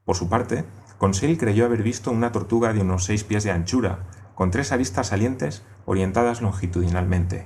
Por 0.05 0.15
su 0.15 0.29
parte, 0.29 0.65
Conseil 0.97 1.37
creyó 1.37 1.65
haber 1.65 1.83
visto 1.83 2.11
una 2.11 2.31
tortuga 2.31 2.73
de 2.73 2.81
unos 2.81 3.03
seis 3.03 3.23
pies 3.23 3.43
de 3.43 3.51
anchura, 3.51 3.99
con 4.35 4.51
tres 4.51 4.71
aristas 4.71 5.07
salientes 5.07 5.63
orientadas 5.85 6.41
longitudinalmente. 6.41 7.45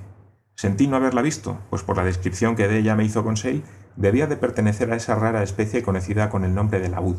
Sentí 0.54 0.86
no 0.86 0.96
haberla 0.96 1.22
visto, 1.22 1.58
pues 1.70 1.82
por 1.82 1.96
la 1.96 2.04
descripción 2.04 2.54
que 2.54 2.68
de 2.68 2.78
ella 2.78 2.94
me 2.94 3.04
hizo 3.04 3.24
Conseil, 3.24 3.64
debía 3.96 4.26
de 4.26 4.36
pertenecer 4.36 4.92
a 4.92 4.96
esa 4.96 5.14
rara 5.14 5.42
especie 5.42 5.82
conocida 5.82 6.30
con 6.30 6.44
el 6.44 6.54
nombre 6.54 6.80
de 6.80 6.88
laúd. 6.88 7.16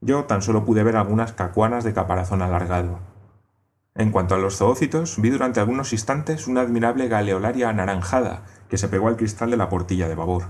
Yo 0.00 0.24
tan 0.24 0.40
solo 0.40 0.64
pude 0.64 0.82
ver 0.82 0.96
algunas 0.96 1.32
cacuanas 1.32 1.84
de 1.84 1.92
caparazón 1.92 2.40
alargado. 2.40 3.00
En 3.94 4.12
cuanto 4.12 4.34
a 4.34 4.38
los 4.38 4.56
zoócitos, 4.56 5.20
vi 5.20 5.28
durante 5.30 5.60
algunos 5.60 5.92
instantes 5.92 6.46
una 6.46 6.62
admirable 6.62 7.08
galeolaria 7.08 7.68
anaranjada 7.68 8.44
que 8.68 8.78
se 8.78 8.88
pegó 8.88 9.08
al 9.08 9.16
cristal 9.16 9.50
de 9.50 9.58
la 9.58 9.68
portilla 9.68 10.08
de 10.08 10.14
babor. 10.14 10.44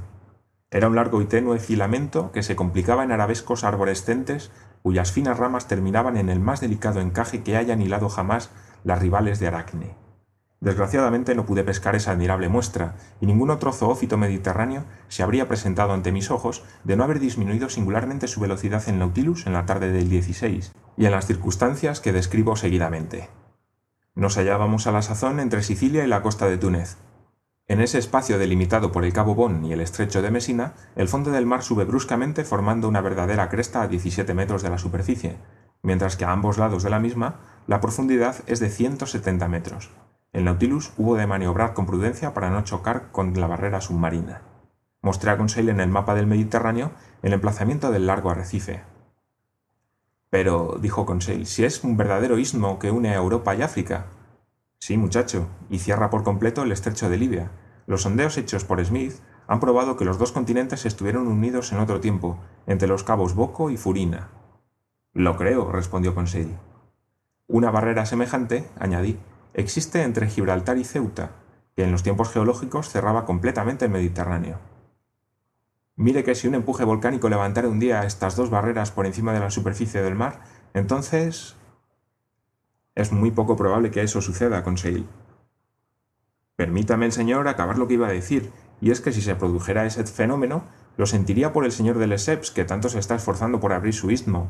Era 0.71 0.87
un 0.87 0.95
largo 0.95 1.21
y 1.21 1.25
tenue 1.25 1.59
filamento 1.59 2.31
que 2.31 2.45
se 2.45 2.55
complicaba 2.55 3.03
en 3.03 3.11
arabescos 3.11 3.65
arborescentes 3.65 4.53
cuyas 4.83 5.11
finas 5.11 5.37
ramas 5.37 5.67
terminaban 5.67 6.17
en 6.17 6.29
el 6.29 6.39
más 6.39 6.61
delicado 6.61 7.01
encaje 7.01 7.43
que 7.43 7.57
hayan 7.57 7.83
hilado 7.83 8.09
jamás 8.09 8.51
las 8.85 9.01
rivales 9.01 9.41
de 9.41 9.49
Aracne. 9.49 10.00
Desgraciadamente 10.61 11.35
no 11.35 11.47
pude 11.47 11.65
pescar 11.65 11.97
esa 11.97 12.11
admirable 12.11 12.51
muestra, 12.51 12.95
y 13.19 13.27
ningún 13.27 13.49
otro 13.49 13.73
zoófito 13.73 14.19
mediterráneo 14.19 14.85
se 15.09 15.23
habría 15.23 15.49
presentado 15.49 15.95
ante 15.95 16.13
mis 16.13 16.31
ojos 16.31 16.65
de 16.85 16.97
no 16.97 17.05
haber 17.05 17.19
disminuido 17.19 17.71
singularmente 17.71 18.29
su 18.29 18.41
velocidad 18.41 18.87
en 18.87 18.99
Nautilus 18.99 19.47
en 19.47 19.55
la 19.55 19.65
tarde 19.65 19.91
del 19.91 20.11
16, 20.11 20.73
y 20.99 21.07
en 21.07 21.13
las 21.13 21.27
circunstancias 21.27 22.01
que 22.01 22.13
describo 22.13 22.57
seguidamente. 22.57 23.31
Nos 24.15 24.37
hallábamos 24.37 24.87
a 24.87 24.93
la 24.93 25.01
sazón 25.01 25.41
entre 25.41 25.63
Sicilia 25.63 26.05
y 26.05 26.09
la 26.09 26.21
costa 26.21 26.47
de 26.47 26.59
Túnez. 26.59 26.99
En 27.67 27.81
ese 27.81 27.97
espacio 27.97 28.39
delimitado 28.39 28.93
por 28.93 29.07
el 29.07 29.15
Cabo 29.15 29.35
Bon 29.35 29.65
y 29.65 29.73
el 29.73 29.81
estrecho 29.81 30.21
de 30.21 30.31
Mesina, 30.31 30.75
el 30.95 31.09
fondo 31.09 31.31
del 31.31 31.47
mar 31.47 31.63
sube 31.63 31.85
bruscamente 31.85 32.45
formando 32.45 32.87
una 32.87 33.01
verdadera 33.01 33.49
cresta 33.49 33.81
a 33.81 33.89
17 33.89 34.35
metros 34.35 34.63
de 34.63 34.69
la 34.69 34.77
superficie, 34.77 35.39
mientras 35.83 36.17
que 36.17 36.27
a 36.27 36.33
ambos 36.33 36.59
lados 36.59 36.83
de 36.83 36.91
la 36.91 37.01
misma 37.01 37.37
la 37.67 37.81
profundidad 37.81 38.37
es 38.47 38.61
de 38.61 38.69
170 38.69 39.49
metros. 39.49 39.91
El 40.33 40.45
Nautilus 40.45 40.93
hubo 40.97 41.17
de 41.17 41.27
maniobrar 41.27 41.75
con 41.75 41.87
prudencia 41.87 42.33
para 42.35 42.51
no 42.51 42.63
chocar 42.63 43.11
con 43.11 43.39
la 43.39 43.49
barrera 43.49 43.81
submarina. 43.81 44.43
Mostré 45.03 45.31
a 45.31 45.37
Conseil 45.37 45.71
en 45.71 45.81
el 45.81 45.89
mapa 45.89 46.15
del 46.15 46.27
Mediterráneo 46.27 46.93
el 47.23 47.33
emplazamiento 47.33 47.91
del 47.91 48.07
largo 48.07 48.31
arrecife. 48.31 48.85
Pero, 50.31 50.79
dijo 50.81 51.05
Conseil, 51.05 51.47
si 51.47 51.65
es 51.65 51.83
un 51.83 51.97
verdadero 51.97 52.39
istmo 52.39 52.79
que 52.79 52.93
une 52.93 53.11
a 53.11 53.17
Europa 53.17 53.55
y 53.57 53.63
África. 53.63 54.07
Sí, 54.79 54.97
muchacho, 54.97 55.49
y 55.69 55.81
cierra 55.81 56.11
por 56.11 56.23
completo 56.23 56.63
el 56.63 56.71
estrecho 56.71 57.11
de 57.11 57.17
Libia. 57.17 57.51
Los 57.87 58.03
sondeos 58.03 58.39
hechos 58.39 58.65
por 58.65 58.85
Smith 58.85 59.15
han 59.49 59.59
probado 59.59 59.97
que 59.97 60.05
los 60.05 60.19
dos 60.19 60.31
continentes 60.31 60.87
estuvieron 60.87 61.27
unidos 61.27 61.73
en 61.73 61.81
otro 61.81 61.99
tiempo, 62.01 62.39
entre 62.69 62.87
los 62.87 63.03
cabos 63.03 63.35
Boco 63.35 63.71
y 63.71 63.77
Furina. 63.77 64.29
Lo 65.13 65.37
creo, 65.37 65.73
respondió 65.73 66.15
Conseil. 66.15 66.57
Una 67.49 67.73
barrera 67.73 68.07
semejante, 68.07 68.69
añadí, 68.79 69.19
existe 69.55 70.03
entre 70.03 70.29
Gibraltar 70.29 70.79
y 70.79 70.85
Ceuta, 70.85 71.33
que 71.77 71.85
en 71.85 71.93
los 71.93 72.03
tiempos 72.03 72.31
geológicos 72.31 72.89
cerraba 72.89 73.25
completamente 73.25 73.85
el 73.87 73.91
Mediterráneo. 73.91 74.59
Mire 75.97 76.25
que 76.25 76.35
si 76.35 76.49
un 76.49 76.55
empuje 76.55 76.85
volcánico 76.85 77.29
levantara 77.29 77.69
un 77.69 77.79
día 77.79 78.05
estas 78.05 78.37
dos 78.37 78.49
barreras 78.49 78.91
por 78.91 79.07
encima 79.07 79.33
de 79.33 79.41
la 79.41 79.51
superficie 79.51 80.03
del 80.03 80.15
mar, 80.15 80.41
entonces... 80.75 81.57
Es 82.95 83.13
muy 83.13 83.31
poco 83.31 83.57
probable 83.57 83.91
que 83.91 84.03
eso 84.03 84.21
suceda, 84.21 84.63
Conseil. 84.63 85.07
Permítame 86.57 87.07
el 87.07 87.13
señor 87.13 87.49
acabar 87.49 87.79
lo 87.79 87.87
que 87.87 87.95
iba 87.95 88.09
a 88.09 88.13
decir, 88.13 88.51
y 88.81 88.91
es 88.91 89.01
que 89.01 89.13
si 89.13 89.23
se 89.23 89.35
produjera 89.35 89.87
ese 89.87 90.05
fenómeno, 90.05 90.65
lo 90.97 91.07
sentiría 91.07 91.53
por 91.53 91.65
el 91.65 91.73
señor 91.73 91.99
de 91.99 92.07
Lesseps, 92.07 92.51
que 92.51 92.65
tanto 92.65 92.89
se 92.89 92.99
está 92.99 93.15
esforzando 93.15 93.61
por 93.61 93.73
abrir 93.73 93.95
su 93.95 94.11
istmo. 94.11 94.49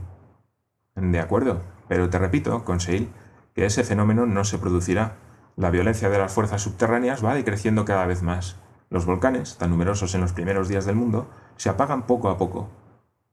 De 0.96 1.20
acuerdo, 1.20 1.62
pero 1.88 2.10
te 2.10 2.18
repito, 2.18 2.64
Conseil, 2.64 3.08
que 3.54 3.66
ese 3.66 3.84
fenómeno 3.84 4.26
no 4.26 4.44
se 4.44 4.58
producirá. 4.58 5.16
La 5.56 5.70
violencia 5.70 6.10
de 6.10 6.18
las 6.18 6.32
fuerzas 6.32 6.62
subterráneas 6.62 7.24
va 7.24 7.34
decreciendo 7.34 7.84
cada 7.84 8.06
vez 8.06 8.22
más. 8.22 8.56
Los 8.88 9.06
volcanes, 9.06 9.56
tan 9.58 9.70
numerosos 9.70 10.14
en 10.14 10.20
los 10.20 10.32
primeros 10.32 10.68
días 10.68 10.84
del 10.84 10.96
mundo, 10.96 11.28
se 11.56 11.68
apagan 11.68 12.06
poco 12.06 12.28
a 12.28 12.38
poco. 12.38 12.70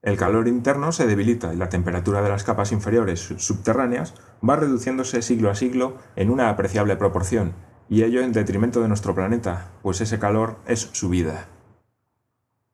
El 0.01 0.17
calor 0.17 0.47
interno 0.47 0.91
se 0.91 1.07
debilita 1.07 1.53
y 1.53 1.57
la 1.57 1.69
temperatura 1.69 2.21
de 2.21 2.29
las 2.29 2.43
capas 2.43 2.71
inferiores 2.71 3.33
subterráneas 3.37 4.13
va 4.47 4.55
reduciéndose 4.55 5.21
siglo 5.21 5.49
a 5.49 5.55
siglo 5.55 5.97
en 6.15 6.29
una 6.29 6.49
apreciable 6.49 6.95
proporción, 6.95 7.53
y 7.89 8.03
ello 8.03 8.21
en 8.21 8.31
detrimento 8.31 8.81
de 8.81 8.87
nuestro 8.87 9.15
planeta, 9.15 9.71
pues 9.81 10.01
ese 10.01 10.19
calor 10.19 10.57
es 10.67 10.89
su 10.93 11.09
vida. 11.09 11.47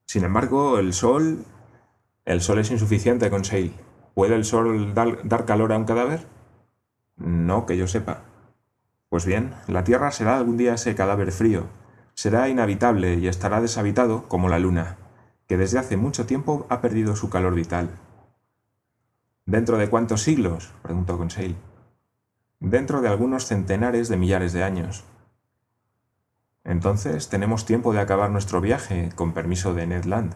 Sin 0.06 0.24
embargo, 0.24 0.80
el 0.80 0.94
Sol... 0.94 1.46
El 2.26 2.42
Sol 2.42 2.60
es 2.60 2.72
insuficiente, 2.72 3.30
Conseil. 3.30 3.74
¿Puede 4.14 4.36
el 4.36 4.46
Sol 4.46 4.94
dar, 4.94 5.46
calor 5.46 5.74
a 5.74 5.78
un 5.78 5.86
cadáver? 5.86 6.28
No, 7.18 7.66
que 7.66 7.78
yo 7.78 7.88
sepa. 7.88 8.22
Pues 9.10 9.26
bien, 9.26 9.54
la 9.68 9.84
Tierra 9.84 10.12
será 10.12 10.38
algún 10.38 10.58
día 10.58 10.74
ese 10.74 10.96
cadáver 10.96 11.32
frío. 11.32 11.68
Será 12.14 12.50
inhabitable 12.50 13.16
y 13.16 13.28
estará 13.28 13.62
deshabitado 13.62 14.28
como 14.28 14.50
la 14.50 14.60
Luna, 14.60 14.98
que 15.48 15.58
desde 15.58 15.80
hace 15.80 15.98
mucho 15.98 16.26
tiempo 16.26 16.66
ha 16.70 16.82
perdido 16.82 17.16
su 17.16 17.30
calor 17.30 17.56
vital. 17.56 17.90
¿Dentro 19.46 19.78
de 19.78 19.90
cuántos 19.90 20.22
siglos? 20.22 20.72
preguntó 20.82 21.18
Conseil 21.18 21.56
dentro 22.64 23.02
de 23.02 23.10
algunos 23.10 23.46
centenares 23.46 24.08
de 24.08 24.16
millares 24.16 24.54
de 24.54 24.64
años. 24.64 25.04
Entonces 26.64 27.28
tenemos 27.28 27.66
tiempo 27.66 27.92
de 27.92 28.00
acabar 28.00 28.30
nuestro 28.30 28.62
viaje, 28.62 29.10
con 29.16 29.34
permiso 29.34 29.74
de 29.74 29.86
Ned 29.86 30.06
Land. 30.06 30.34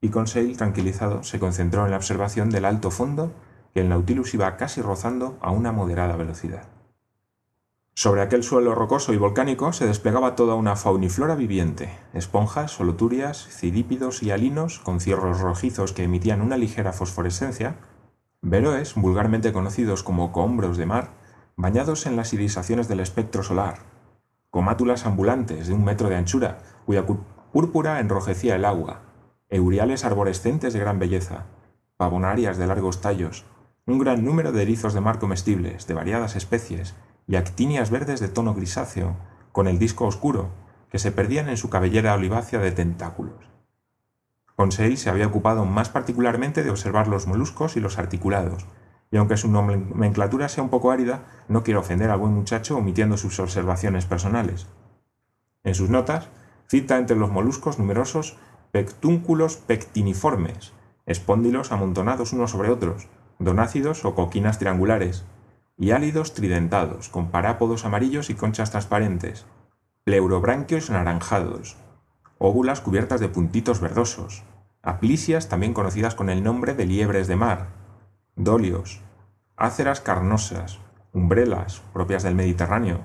Y 0.00 0.10
Conseil, 0.10 0.56
tranquilizado, 0.56 1.24
se 1.24 1.40
concentró 1.40 1.84
en 1.84 1.90
la 1.90 1.96
observación 1.96 2.50
del 2.50 2.64
alto 2.64 2.92
fondo 2.92 3.34
el 3.80 3.88
Nautilus 3.88 4.34
iba 4.34 4.56
casi 4.56 4.82
rozando 4.82 5.38
a 5.40 5.50
una 5.50 5.72
moderada 5.72 6.16
velocidad. 6.16 6.68
Sobre 7.94 8.20
aquel 8.20 8.42
suelo 8.42 8.74
rocoso 8.74 9.14
y 9.14 9.16
volcánico 9.16 9.72
se 9.72 9.86
desplegaba 9.86 10.34
toda 10.36 10.54
una 10.54 10.76
fauniflora 10.76 11.34
viviente, 11.34 11.98
esponjas, 12.12 12.72
soluturias, 12.72 13.48
cidípidos 13.48 14.22
y 14.22 14.30
alinos 14.30 14.80
con 14.80 15.00
cierros 15.00 15.40
rojizos 15.40 15.92
que 15.92 16.04
emitían 16.04 16.42
una 16.42 16.58
ligera 16.58 16.92
fosforescencia, 16.92 17.76
Veroes, 18.42 18.94
vulgarmente 18.94 19.52
conocidos 19.52 20.02
como 20.02 20.30
cohombros 20.30 20.76
de 20.76 20.86
mar, 20.86 21.08
bañados 21.56 22.04
en 22.06 22.16
las 22.16 22.34
irisaciones 22.34 22.86
del 22.86 23.00
espectro 23.00 23.42
solar, 23.42 23.78
comátulas 24.50 25.06
ambulantes 25.06 25.66
de 25.66 25.72
un 25.72 25.84
metro 25.84 26.08
de 26.10 26.16
anchura, 26.16 26.58
cuya 26.84 27.06
púrpura 27.06 27.98
enrojecía 27.98 28.56
el 28.56 28.66
agua, 28.66 29.00
euriales 29.48 30.04
arborescentes 30.04 30.74
de 30.74 30.80
gran 30.80 30.98
belleza, 30.98 31.46
pavonarias 31.96 32.58
de 32.58 32.66
largos 32.66 33.00
tallos, 33.00 33.46
un 33.86 33.98
gran 34.00 34.24
número 34.24 34.50
de 34.50 34.62
erizos 34.62 34.94
de 34.94 35.00
mar 35.00 35.20
comestibles, 35.20 35.86
de 35.86 35.94
variadas 35.94 36.34
especies, 36.34 36.96
y 37.28 37.36
actinias 37.36 37.90
verdes 37.90 38.18
de 38.18 38.28
tono 38.28 38.52
grisáceo, 38.52 39.16
con 39.52 39.68
el 39.68 39.78
disco 39.78 40.06
oscuro, 40.06 40.50
que 40.90 40.98
se 40.98 41.12
perdían 41.12 41.48
en 41.48 41.56
su 41.56 41.70
cabellera 41.70 42.14
olivácea 42.14 42.58
de 42.58 42.72
tentáculos. 42.72 43.36
Conseil 44.56 44.96
se 44.96 45.08
había 45.08 45.28
ocupado 45.28 45.64
más 45.66 45.88
particularmente 45.88 46.64
de 46.64 46.70
observar 46.70 47.06
los 47.06 47.28
moluscos 47.28 47.76
y 47.76 47.80
los 47.80 47.98
articulados, 47.98 48.66
y 49.12 49.18
aunque 49.18 49.36
su 49.36 49.48
nomenclatura 49.48 50.48
sea 50.48 50.64
un 50.64 50.70
poco 50.70 50.90
árida, 50.90 51.22
no 51.48 51.62
quiero 51.62 51.80
ofender 51.80 52.10
al 52.10 52.18
buen 52.18 52.32
muchacho 52.32 52.76
omitiendo 52.76 53.16
sus 53.16 53.38
observaciones 53.38 54.04
personales. 54.04 54.66
En 55.62 55.76
sus 55.76 55.90
notas, 55.90 56.28
cita 56.68 56.98
entre 56.98 57.16
los 57.16 57.30
moluscos 57.30 57.78
numerosos 57.78 58.36
pectúnculos 58.72 59.56
pectiniformes, 59.56 60.72
espóndilos 61.06 61.70
amontonados 61.70 62.32
unos 62.32 62.50
sobre 62.50 62.70
otros, 62.70 63.08
donácidos 63.38 64.04
o 64.04 64.14
coquinas 64.14 64.58
triangulares, 64.58 65.24
y 65.78 65.90
álidos 65.90 66.34
tridentados, 66.34 67.08
con 67.08 67.30
parápodos 67.30 67.84
amarillos 67.84 68.30
y 68.30 68.34
conchas 68.34 68.70
transparentes, 68.70 69.44
pleurobranquios 70.04 70.90
anaranjados, 70.90 71.76
óvulas 72.38 72.80
cubiertas 72.80 73.20
de 73.20 73.28
puntitos 73.28 73.80
verdosos, 73.80 74.44
aplisias 74.82 75.48
también 75.48 75.74
conocidas 75.74 76.14
con 76.14 76.30
el 76.30 76.42
nombre 76.42 76.74
de 76.74 76.86
liebres 76.86 77.26
de 77.26 77.36
mar, 77.36 77.68
dolios, 78.36 79.00
áceras 79.56 80.00
carnosas, 80.00 80.78
umbrelas 81.12 81.82
propias 81.92 82.22
del 82.22 82.34
Mediterráneo, 82.34 83.00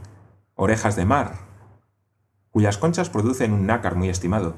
orejas 0.55 0.95
de 0.95 1.05
mar, 1.05 1.35
cuyas 2.51 2.77
conchas 2.77 3.09
producen 3.09 3.53
un 3.53 3.65
nácar 3.65 3.95
muy 3.95 4.09
estimado, 4.09 4.55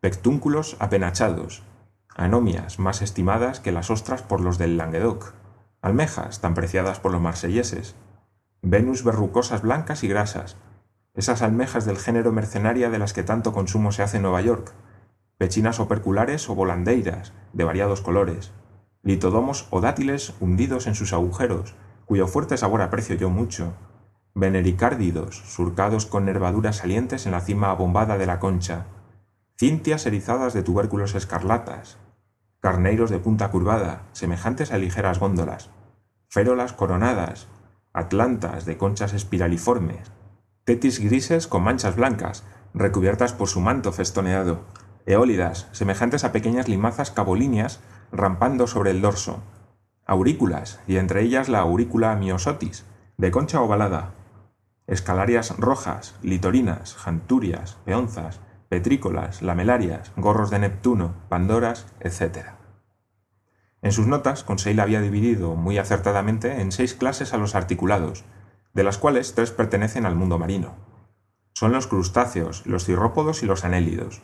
pectúnculos 0.00 0.76
apenachados, 0.80 1.62
anomias 2.16 2.78
más 2.78 3.02
estimadas 3.02 3.60
que 3.60 3.72
las 3.72 3.90
ostras 3.90 4.22
por 4.22 4.40
los 4.40 4.56
del 4.56 4.76
Languedoc, 4.76 5.34
almejas 5.82 6.40
tan 6.40 6.54
preciadas 6.54 6.98
por 6.98 7.12
los 7.12 7.20
marselleses, 7.20 7.94
venus 8.62 9.04
verrucosas 9.04 9.62
blancas 9.62 10.02
y 10.02 10.08
grasas, 10.08 10.56
esas 11.14 11.42
almejas 11.42 11.84
del 11.84 11.98
género 11.98 12.32
mercenaria 12.32 12.90
de 12.90 12.98
las 12.98 13.12
que 13.12 13.22
tanto 13.22 13.52
consumo 13.52 13.92
se 13.92 14.02
hace 14.02 14.16
en 14.16 14.22
Nueva 14.22 14.40
York, 14.40 14.72
pechinas 15.38 15.78
operculares 15.78 16.48
o 16.48 16.54
volandeiras, 16.54 17.34
de 17.52 17.64
variados 17.64 18.00
colores, 18.00 18.52
litodomos 19.02 19.68
o 19.70 19.80
dátiles 19.80 20.34
hundidos 20.40 20.86
en 20.86 20.94
sus 20.94 21.12
agujeros, 21.12 21.74
cuyo 22.06 22.26
fuerte 22.26 22.56
sabor 22.56 22.80
aprecio 22.80 23.16
yo 23.16 23.28
mucho, 23.28 23.74
venericárdidos, 24.34 25.36
surcados 25.36 26.06
con 26.06 26.24
nervaduras 26.24 26.76
salientes 26.76 27.26
en 27.26 27.32
la 27.32 27.40
cima 27.40 27.70
abombada 27.70 28.16
de 28.16 28.26
la 28.26 28.40
concha, 28.40 28.86
cintias 29.58 30.06
erizadas 30.06 30.54
de 30.54 30.62
tubérculos 30.62 31.14
escarlatas, 31.14 31.98
carneiros 32.60 33.10
de 33.10 33.18
punta 33.18 33.50
curvada, 33.50 34.02
semejantes 34.12 34.72
a 34.72 34.78
ligeras 34.78 35.18
góndolas, 35.18 35.70
férolas 36.28 36.72
coronadas, 36.72 37.48
atlantas 37.92 38.64
de 38.64 38.76
conchas 38.76 39.12
espiraliformes, 39.12 40.12
tetis 40.64 40.98
grises 40.98 41.46
con 41.46 41.62
manchas 41.62 41.96
blancas, 41.96 42.44
recubiertas 42.74 43.32
por 43.32 43.48
su 43.48 43.60
manto 43.60 43.92
festoneado, 43.92 44.60
eólidas, 45.06 45.68
semejantes 45.72 46.24
a 46.24 46.32
pequeñas 46.32 46.68
limazas 46.68 47.10
cabolíneas 47.10 47.80
rampando 48.12 48.66
sobre 48.66 48.90
el 48.90 49.00
dorso, 49.00 49.42
aurículas, 50.04 50.80
y 50.86 50.96
entre 50.96 51.22
ellas 51.22 51.48
la 51.48 51.60
aurícula 51.60 52.14
miosotis, 52.16 52.84
de 53.16 53.30
concha 53.30 53.60
ovalada, 53.60 54.12
escalarias 54.86 55.56
rojas, 55.58 56.14
litorinas, 56.22 56.94
janturias, 56.94 57.76
peonzas, 57.84 58.40
petrícolas, 58.68 59.42
lamelarias, 59.42 60.12
gorros 60.16 60.50
de 60.50 60.58
Neptuno, 60.58 61.14
pandoras, 61.28 61.86
etc. 62.00 62.50
En 63.82 63.92
sus 63.92 64.06
notas, 64.06 64.42
Conseil 64.42 64.80
había 64.80 65.00
dividido 65.00 65.54
muy 65.54 65.78
acertadamente 65.78 66.60
en 66.60 66.72
seis 66.72 66.94
clases 66.94 67.32
a 67.32 67.36
los 67.36 67.54
articulados, 67.54 68.24
de 68.74 68.84
las 68.84 68.98
cuales 68.98 69.34
tres 69.34 69.50
pertenecen 69.50 70.06
al 70.06 70.16
mundo 70.16 70.38
marino. 70.38 70.74
Son 71.52 71.72
los 71.72 71.86
crustáceos, 71.86 72.66
los 72.66 72.84
cirrópodos 72.84 73.42
y 73.42 73.46
los 73.46 73.64
anélidos. 73.64 74.22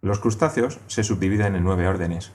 Los 0.00 0.18
crustáceos 0.18 0.80
se 0.88 1.04
subdividen 1.04 1.54
en 1.54 1.62
nueve 1.62 1.86
órdenes, 1.86 2.32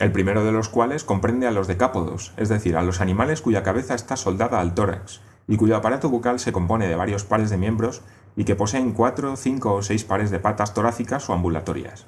el 0.00 0.12
primero 0.12 0.44
de 0.44 0.52
los 0.52 0.70
cuales 0.70 1.04
comprende 1.04 1.46
a 1.46 1.50
los 1.50 1.66
decápodos, 1.66 2.32
es 2.38 2.48
decir, 2.48 2.76
a 2.76 2.82
los 2.82 3.02
animales 3.02 3.42
cuya 3.42 3.62
cabeza 3.62 3.94
está 3.94 4.16
soldada 4.16 4.58
al 4.58 4.74
tórax 4.74 5.20
y 5.46 5.56
cuyo 5.56 5.76
aparato 5.76 6.08
bucal 6.08 6.40
se 6.40 6.52
compone 6.52 6.88
de 6.88 6.96
varios 6.96 7.24
pares 7.24 7.50
de 7.50 7.58
miembros 7.58 8.00
y 8.40 8.44
que 8.44 8.56
poseen 8.56 8.92
cuatro, 8.92 9.36
cinco 9.36 9.74
o 9.74 9.82
seis 9.82 10.02
pares 10.02 10.30
de 10.30 10.38
patas 10.38 10.72
torácicas 10.72 11.28
o 11.28 11.34
ambulatorias. 11.34 12.06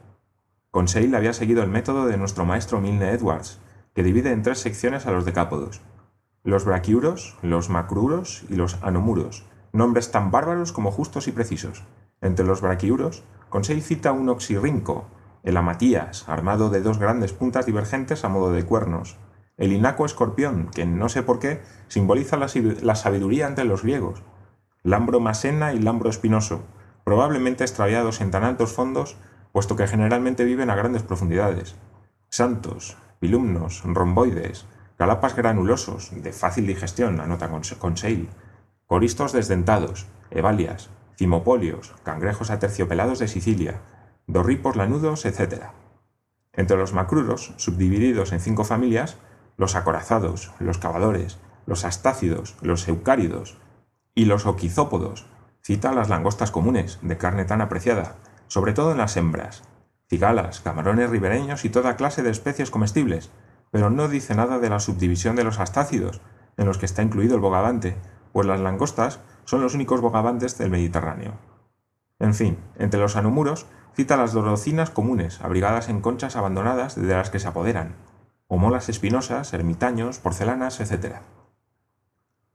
Conseil 0.71 1.15
había 1.15 1.35
seguido 1.35 1.63
el 1.63 1.69
método 1.69 2.07
de 2.07 2.17
nuestro 2.17 2.47
maestro 2.47 2.81
Milne 2.81 3.11
Edwards, 3.11 3.61
que 3.95 4.03
divide 4.03 4.33
en 4.33 4.41
tres 4.41 4.59
secciones 4.59 5.05
a 5.05 5.11
los 5.11 5.27
decápodos, 5.27 5.83
los 6.43 6.65
braquiuros, 6.65 7.37
los 7.43 7.69
macruros 7.69 8.45
y 8.49 8.55
los 8.55 8.83
anomuros, 8.83 9.45
nombres 9.75 10.11
tan 10.11 10.31
bárbaros 10.31 10.73
como 10.73 10.91
justos 10.91 11.29
y 11.29 11.33
precisos. 11.33 11.85
Entre 12.23 12.47
los 12.47 12.63
braquiuros, 12.63 13.25
Conseil 13.51 13.83
cita 13.83 14.13
un 14.13 14.31
oxirrinco, 14.31 15.05
el 15.43 15.59
amatías, 15.59 16.27
armado 16.31 16.71
de 16.71 16.81
dos 16.81 16.97
grandes 16.97 17.35
puntas 17.35 17.67
divergentes 17.67 18.25
a 18.25 18.31
modo 18.31 18.53
de 18.53 18.65
cuernos, 18.65 19.19
el 19.59 19.75
inaco 19.75 20.07
escorpión, 20.07 20.71
que 20.75 20.87
no 20.87 21.11
sé 21.11 21.23
por 21.23 21.39
qué 21.39 21.61
simboliza 21.89 22.39
la, 22.39 22.95
sabiduría 22.95 23.49
entre 23.49 23.67
los 23.67 23.83
griegos, 23.83 24.23
lambro 24.83 25.21
masena 25.21 25.73
y 25.73 25.79
lambro 25.79 26.11
espinoso, 26.11 26.63
probablemente 27.05 27.65
extraviados 27.65 28.21
en 28.21 28.31
tan 28.31 28.45
altos 28.45 28.73
fondos, 28.73 29.17
puesto 29.53 29.77
que 29.77 29.87
generalmente 29.87 30.45
viven 30.45 30.71
a 30.71 30.75
grandes 30.75 31.03
profundidades, 31.03 31.77
santos, 32.29 32.97
pilumnos, 33.21 33.83
romboides, 33.85 34.67
calapas 34.97 35.37
granulosos, 35.37 36.11
de 36.23 36.33
fácil 36.33 36.67
digestión, 36.67 37.21
anota 37.21 37.51
Conseil, 37.79 38.29
coristos 38.87 39.33
desdentados, 39.33 40.07
evalias, 40.31 40.91
cimopolios, 41.17 41.95
cangrejos 42.03 42.51
aterciopelados 42.51 43.19
de 43.19 43.29
Sicilia, 43.29 43.81
dorripos 44.27 44.77
lanudos, 44.77 45.25
etc. 45.25 45.67
Entre 46.53 46.77
los 46.77 46.93
macruros, 46.93 47.55
subdivididos 47.57 48.33
en 48.33 48.41
cinco 48.41 48.65
familias, 48.65 49.17
los 49.57 49.77
acorazados, 49.77 50.53
los 50.59 50.79
cavadores, 50.79 51.39
los 51.67 51.85
astácidos, 51.85 52.57
los 52.61 52.89
eucáridos 52.89 53.59
y 54.15 54.25
los 54.27 54.47
oquizópodos. 54.47 55.27
Cita 55.63 55.93
las 55.93 56.09
langostas 56.09 56.51
comunes, 56.51 56.99
de 57.03 57.17
carne 57.17 57.45
tan 57.45 57.61
apreciada, 57.61 58.17
sobre 58.49 58.73
todo 58.73 58.93
en 58.93 58.99
las 58.99 59.17
hembras, 59.17 59.63
cigalas, 60.09 60.61
camarones 60.61 61.09
ribereños 61.09 61.65
y 61.65 61.71
toda 61.71 61.97
clase 61.97 62.23
de 62.23 62.31
especies 62.31 62.71
comestibles, 62.71 63.31
pero 63.71 63.89
no 63.89 64.09
dice 64.09 64.35
nada 64.35 64.59
de 64.59 64.69
la 64.69 64.81
subdivisión 64.81 65.37
de 65.37 65.45
los 65.45 65.59
astácidos, 65.59 66.21
en 66.57 66.67
los 66.67 66.79
que 66.79 66.87
está 66.87 67.03
incluido 67.03 67.35
el 67.35 67.41
bogavante, 67.41 67.97
pues 68.33 68.47
las 68.47 68.61
langostas 68.61 69.21
son 69.45 69.63
los 69.63 69.75
únicos 69.75 70.01
bogavantes 70.01 70.59
del 70.59 70.71
Mediterráneo. 70.71 71.33
En 72.19 72.35
fin, 72.35 72.59
entre 72.79 73.01
los 73.01 73.17
anumuros 73.17 73.67
cita 73.95 74.17
las 74.17 74.33
dorocinas 74.33 74.91
comunes, 74.91 75.41
abrigadas 75.41 75.89
en 75.89 76.01
conchas 76.01 76.37
abandonadas 76.37 76.95
de 76.95 77.15
las 77.15 77.31
que 77.31 77.39
se 77.39 77.49
apoderan, 77.49 77.95
o 78.49 78.59
molas 78.59 78.89
espinosas, 78.89 79.53
ermitaños, 79.55 80.19
porcelanas, 80.19 80.81
etc. 80.81 81.17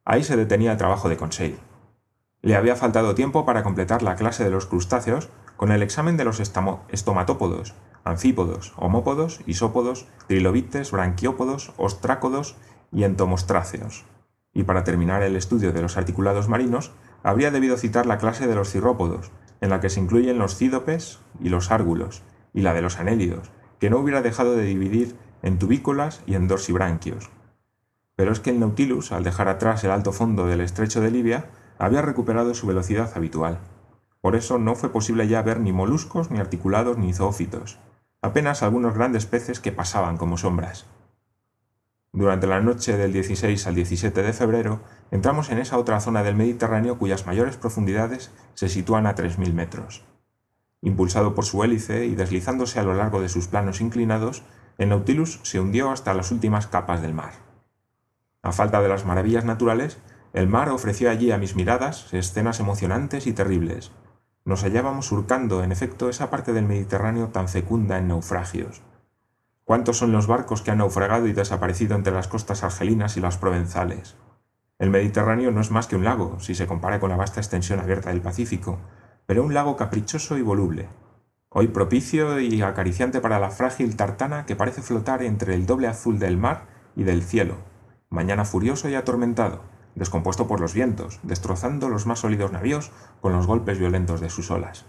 Ahí 0.09 0.23
se 0.23 0.37
detenía 0.37 0.71
el 0.71 0.77
trabajo 0.77 1.09
de 1.09 1.17
Conseil. 1.17 1.59
Le 2.41 2.55
había 2.55 2.77
faltado 2.77 3.13
tiempo 3.13 3.45
para 3.45 3.61
completar 3.61 4.03
la 4.03 4.15
clase 4.15 4.45
de 4.45 4.49
los 4.49 4.65
crustáceos 4.65 5.27
con 5.57 5.69
el 5.69 5.83
examen 5.83 6.15
de 6.15 6.23
los 6.23 6.39
estomatópodos, 6.39 7.75
anfípodos, 8.05 8.71
homópodos, 8.77 9.41
isópodos, 9.47 10.07
trilobites, 10.27 10.91
branquiópodos, 10.91 11.73
ostrácodos 11.75 12.55
y 12.89 13.03
entomostráceos. 13.03 14.05
Y 14.53 14.63
para 14.63 14.85
terminar 14.85 15.23
el 15.23 15.35
estudio 15.35 15.73
de 15.73 15.81
los 15.81 15.97
articulados 15.97 16.47
marinos, 16.47 16.93
habría 17.21 17.51
debido 17.51 17.75
citar 17.75 18.05
la 18.05 18.17
clase 18.17 18.47
de 18.47 18.55
los 18.55 18.71
cirrópodos, 18.71 19.29
en 19.59 19.71
la 19.71 19.81
que 19.81 19.89
se 19.89 19.99
incluyen 19.99 20.39
los 20.39 20.55
cídopes 20.55 21.19
y 21.41 21.49
los 21.49 21.69
árgulos, 21.69 22.23
y 22.53 22.61
la 22.61 22.73
de 22.73 22.81
los 22.81 22.97
anélidos, 22.97 23.51
que 23.77 23.89
no 23.89 23.97
hubiera 23.97 24.21
dejado 24.21 24.55
de 24.55 24.63
dividir 24.63 25.17
en 25.43 25.59
tubícolas 25.59 26.23
y 26.25 26.35
en 26.35 26.47
dorsibranquios. 26.47 27.29
Pero 28.17 28.31
es 28.31 28.39
que 28.39 28.49
el 28.49 28.59
Nautilus, 28.59 29.11
al 29.11 29.23
dejar 29.23 29.47
atrás 29.47 29.83
el 29.83 29.91
alto 29.91 30.11
fondo 30.11 30.47
del 30.47 30.61
estrecho 30.61 31.01
de 31.01 31.11
Libia, 31.11 31.45
había 31.77 32.01
recuperado 32.01 32.55
su 32.55 32.65
velocidad 32.65 33.11
habitual. 33.15 33.59
Por 34.21 34.35
eso 34.35 34.57
no 34.57 34.73
fue 34.73 34.91
posible 34.91 35.27
ya 35.27 35.43
ver 35.43 35.59
ni 35.59 35.71
moluscos, 35.71 36.31
ni 36.31 36.39
articulados, 36.39 36.97
ni 36.97 37.13
zoófitos, 37.13 37.77
apenas 38.23 38.63
algunos 38.63 38.95
grandes 38.95 39.27
peces 39.27 39.59
que 39.59 39.71
pasaban 39.71 40.17
como 40.17 40.37
sombras. 40.37 40.87
Durante 42.11 42.47
la 42.47 42.59
noche 42.59 42.97
del 42.97 43.13
16 43.13 43.67
al 43.67 43.75
17 43.75 44.23
de 44.23 44.33
febrero 44.33 44.79
entramos 45.11 45.51
en 45.51 45.59
esa 45.59 45.77
otra 45.77 45.99
zona 45.99 46.23
del 46.23 46.35
Mediterráneo 46.35 46.97
cuyas 46.97 47.27
mayores 47.27 47.57
profundidades 47.57 48.31
se 48.55 48.69
sitúan 48.69 49.05
a 49.05 49.13
3.000 49.13 49.53
metros. 49.53 50.03
Impulsado 50.81 51.35
por 51.35 51.45
su 51.45 51.63
hélice 51.63 52.07
y 52.07 52.15
deslizándose 52.15 52.79
a 52.79 52.83
lo 52.83 52.95
largo 52.95 53.21
de 53.21 53.29
sus 53.29 53.47
planos 53.47 53.79
inclinados, 53.79 54.41
el 54.79 54.89
Nautilus 54.89 55.39
se 55.43 55.59
hundió 55.59 55.91
hasta 55.91 56.15
las 56.15 56.31
últimas 56.31 56.65
capas 56.65 57.03
del 57.03 57.13
mar. 57.13 57.46
A 58.47 58.53
falta 58.53 58.81
de 58.81 58.87
las 58.87 59.03
maravillas 59.03 59.43
naturales, 59.43 59.97
el 60.31 60.47
mar 60.47 60.69
ofreció 60.69 61.11
allí 61.11 61.31
a 61.31 61.37
mis 61.37 61.57
miradas 61.57 62.13
escenas 62.13 62.61
emocionantes 62.61 63.27
y 63.27 63.33
terribles. 63.33 63.91
Nos 64.45 64.63
hallábamos 64.63 65.05
surcando, 65.05 65.65
en 65.65 65.73
efecto, 65.73 66.07
esa 66.07 66.29
parte 66.29 66.53
del 66.53 66.63
Mediterráneo 66.63 67.27
tan 67.27 67.49
fecunda 67.49 67.97
en 67.97 68.07
naufragios. 68.07 68.83
¿Cuántos 69.65 69.97
son 69.97 70.13
los 70.13 70.27
barcos 70.27 70.61
que 70.61 70.71
han 70.71 70.77
naufragado 70.77 71.27
y 71.27 71.33
desaparecido 71.33 71.97
entre 71.97 72.13
las 72.13 72.29
costas 72.29 72.63
argelinas 72.63 73.17
y 73.17 73.19
las 73.19 73.37
provenzales? 73.37 74.15
El 74.79 74.91
Mediterráneo 74.91 75.51
no 75.51 75.59
es 75.59 75.69
más 75.69 75.87
que 75.87 75.97
un 75.97 76.05
lago, 76.05 76.39
si 76.39 76.55
se 76.55 76.67
compara 76.67 77.01
con 77.01 77.09
la 77.09 77.17
vasta 77.17 77.41
extensión 77.41 77.81
abierta 77.81 78.11
del 78.11 78.21
Pacífico, 78.21 78.79
pero 79.25 79.43
un 79.43 79.53
lago 79.53 79.75
caprichoso 79.75 80.37
y 80.37 80.41
voluble. 80.41 80.87
Hoy 81.49 81.67
propicio 81.67 82.39
y 82.39 82.61
acariciante 82.61 83.19
para 83.19 83.41
la 83.41 83.49
frágil 83.49 83.97
tartana 83.97 84.45
que 84.45 84.55
parece 84.55 84.81
flotar 84.81 85.21
entre 85.21 85.53
el 85.53 85.65
doble 85.65 85.87
azul 85.87 86.17
del 86.17 86.37
mar 86.37 86.67
y 86.95 87.03
del 87.03 87.23
cielo. 87.23 87.75
Mañana 88.09 88.45
furioso 88.45 88.87
y 88.89 88.95
atormentado, 88.95 89.61
descompuesto 89.95 90.47
por 90.47 90.59
los 90.59 90.73
vientos, 90.73 91.19
destrozando 91.23 91.89
los 91.89 92.05
más 92.05 92.19
sólidos 92.19 92.51
navíos 92.51 92.91
con 93.21 93.33
los 93.33 93.47
golpes 93.47 93.79
violentos 93.79 94.21
de 94.21 94.29
sus 94.29 94.49
olas. 94.51 94.85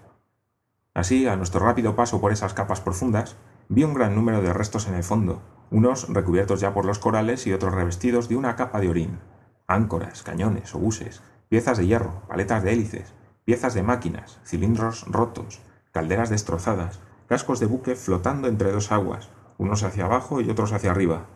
Así, 0.95 1.27
a 1.27 1.37
nuestro 1.37 1.61
rápido 1.61 1.97
paso 1.97 2.21
por 2.21 2.33
esas 2.33 2.55
capas 2.55 2.81
profundas, 2.81 3.37
vi 3.69 3.85
un 3.85 3.95
gran 3.95 4.15
número 4.15 4.43
de 4.43 4.53
restos 4.53 4.87
en 4.89 4.95
el 4.95 5.05
fondo, 5.05 5.43
unos 5.71 6.09
recubiertos 6.09 6.61
ya 6.61 6.73
por 6.73 6.85
los 6.85 6.99
corales 6.99 7.47
y 7.47 7.53
otros 7.53 7.75
revestidos 7.75 8.29
de 8.29 8.37
una 8.37 8.57
capa 8.57 8.81
de 8.81 8.89
orín, 8.89 9.19
áncoras, 9.67 10.23
cañones, 10.23 10.75
obuses, 10.75 11.23
piezas 11.49 11.79
de 11.79 11.87
hierro, 11.87 12.23
paletas 12.29 12.63
de 12.63 12.73
hélices, 12.73 13.15
piezas 13.45 13.75
de 13.75 13.83
máquinas, 13.83 14.41
cilindros 14.45 15.05
rotos, 15.07 15.61
calderas 15.93 16.31
destrozadas, 16.31 17.01
cascos 17.29 17.61
de 17.61 17.67
buque 17.67 17.95
flotando 17.95 18.49
entre 18.49 18.73
dos 18.73 18.93
aguas, 18.93 19.31
unos 19.59 19.83
hacia 19.83 20.05
abajo 20.05 20.41
y 20.41 20.51
otros 20.51 20.73
hacia 20.73 20.91
arriba. 20.91 21.27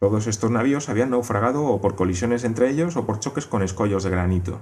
Todos 0.00 0.28
estos 0.28 0.50
navíos 0.50 0.88
habían 0.88 1.10
naufragado 1.10 1.64
o 1.64 1.80
por 1.80 1.96
colisiones 1.96 2.44
entre 2.44 2.70
ellos 2.70 2.96
o 2.96 3.04
por 3.04 3.18
choques 3.18 3.46
con 3.46 3.62
escollos 3.62 4.04
de 4.04 4.10
granito. 4.10 4.60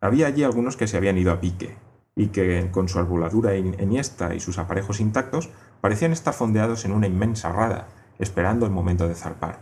Había 0.00 0.26
allí 0.26 0.44
algunos 0.44 0.78
que 0.78 0.86
se 0.86 0.96
habían 0.96 1.18
ido 1.18 1.30
a 1.30 1.40
pique, 1.40 1.76
y 2.16 2.28
que, 2.28 2.70
con 2.70 2.88
su 2.88 2.98
arboladura 2.98 3.54
enhiesta 3.54 4.34
y 4.34 4.40
sus 4.40 4.58
aparejos 4.58 5.00
intactos, 5.00 5.50
parecían 5.80 6.12
estar 6.12 6.32
fondeados 6.32 6.84
en 6.86 6.92
una 6.92 7.06
inmensa 7.06 7.52
rada, 7.52 7.88
esperando 8.18 8.64
el 8.64 8.72
momento 8.72 9.08
de 9.08 9.14
zarpar. 9.14 9.60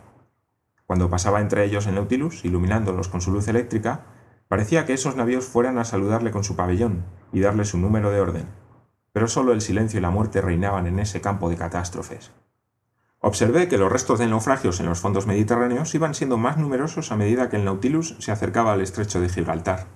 Cuando 0.87 1.11
pasaba 1.11 1.41
entre 1.41 1.65
ellos 1.65 1.87
el 1.87 1.97
Nautilus, 1.97 2.45
iluminándolos 2.45 3.09
con 3.09 3.21
su 3.21 3.33
luz 3.33 3.49
eléctrica, 3.49 4.07
parecía 4.49 4.87
que 4.87 4.93
esos 4.93 5.17
navíos 5.17 5.45
fueran 5.45 5.79
a 5.79 5.85
saludarle 5.85 6.31
con 6.31 6.45
su 6.45 6.57
pabellón 6.57 7.05
y 7.33 7.41
darle 7.41 7.65
su 7.65 7.79
número 7.79 8.11
de 8.11 8.21
orden. 8.21 8.47
Pero 9.13 9.29
solo 9.29 9.53
el 9.53 9.61
silencio 9.61 9.99
y 9.99 10.03
la 10.03 10.11
muerte 10.11 10.41
reinaban 10.41 10.87
en 10.87 10.99
ese 10.99 11.21
campo 11.21 11.49
de 11.49 11.57
catástrofes. 11.57 12.33
Observé 13.23 13.69
que 13.69 13.77
los 13.77 13.93
restos 13.93 14.19
de 14.19 14.27
naufragios 14.27 14.81
en 14.81 14.87
los 14.87 15.01
fondos 15.01 15.27
mediterráneos 15.27 15.95
iban 15.95 16.15
siendo 16.15 16.39
más 16.39 16.57
numerosos 16.57 17.13
a 17.13 17.17
medida 17.17 17.51
que 17.51 17.57
el 17.57 17.67
Nautilus 17.67 18.17
se 18.19 18.33
acercaba 18.33 18.73
al 18.73 18.81
estrecho 18.81 19.21
de 19.21 19.29
Gibraltar. 19.29 19.87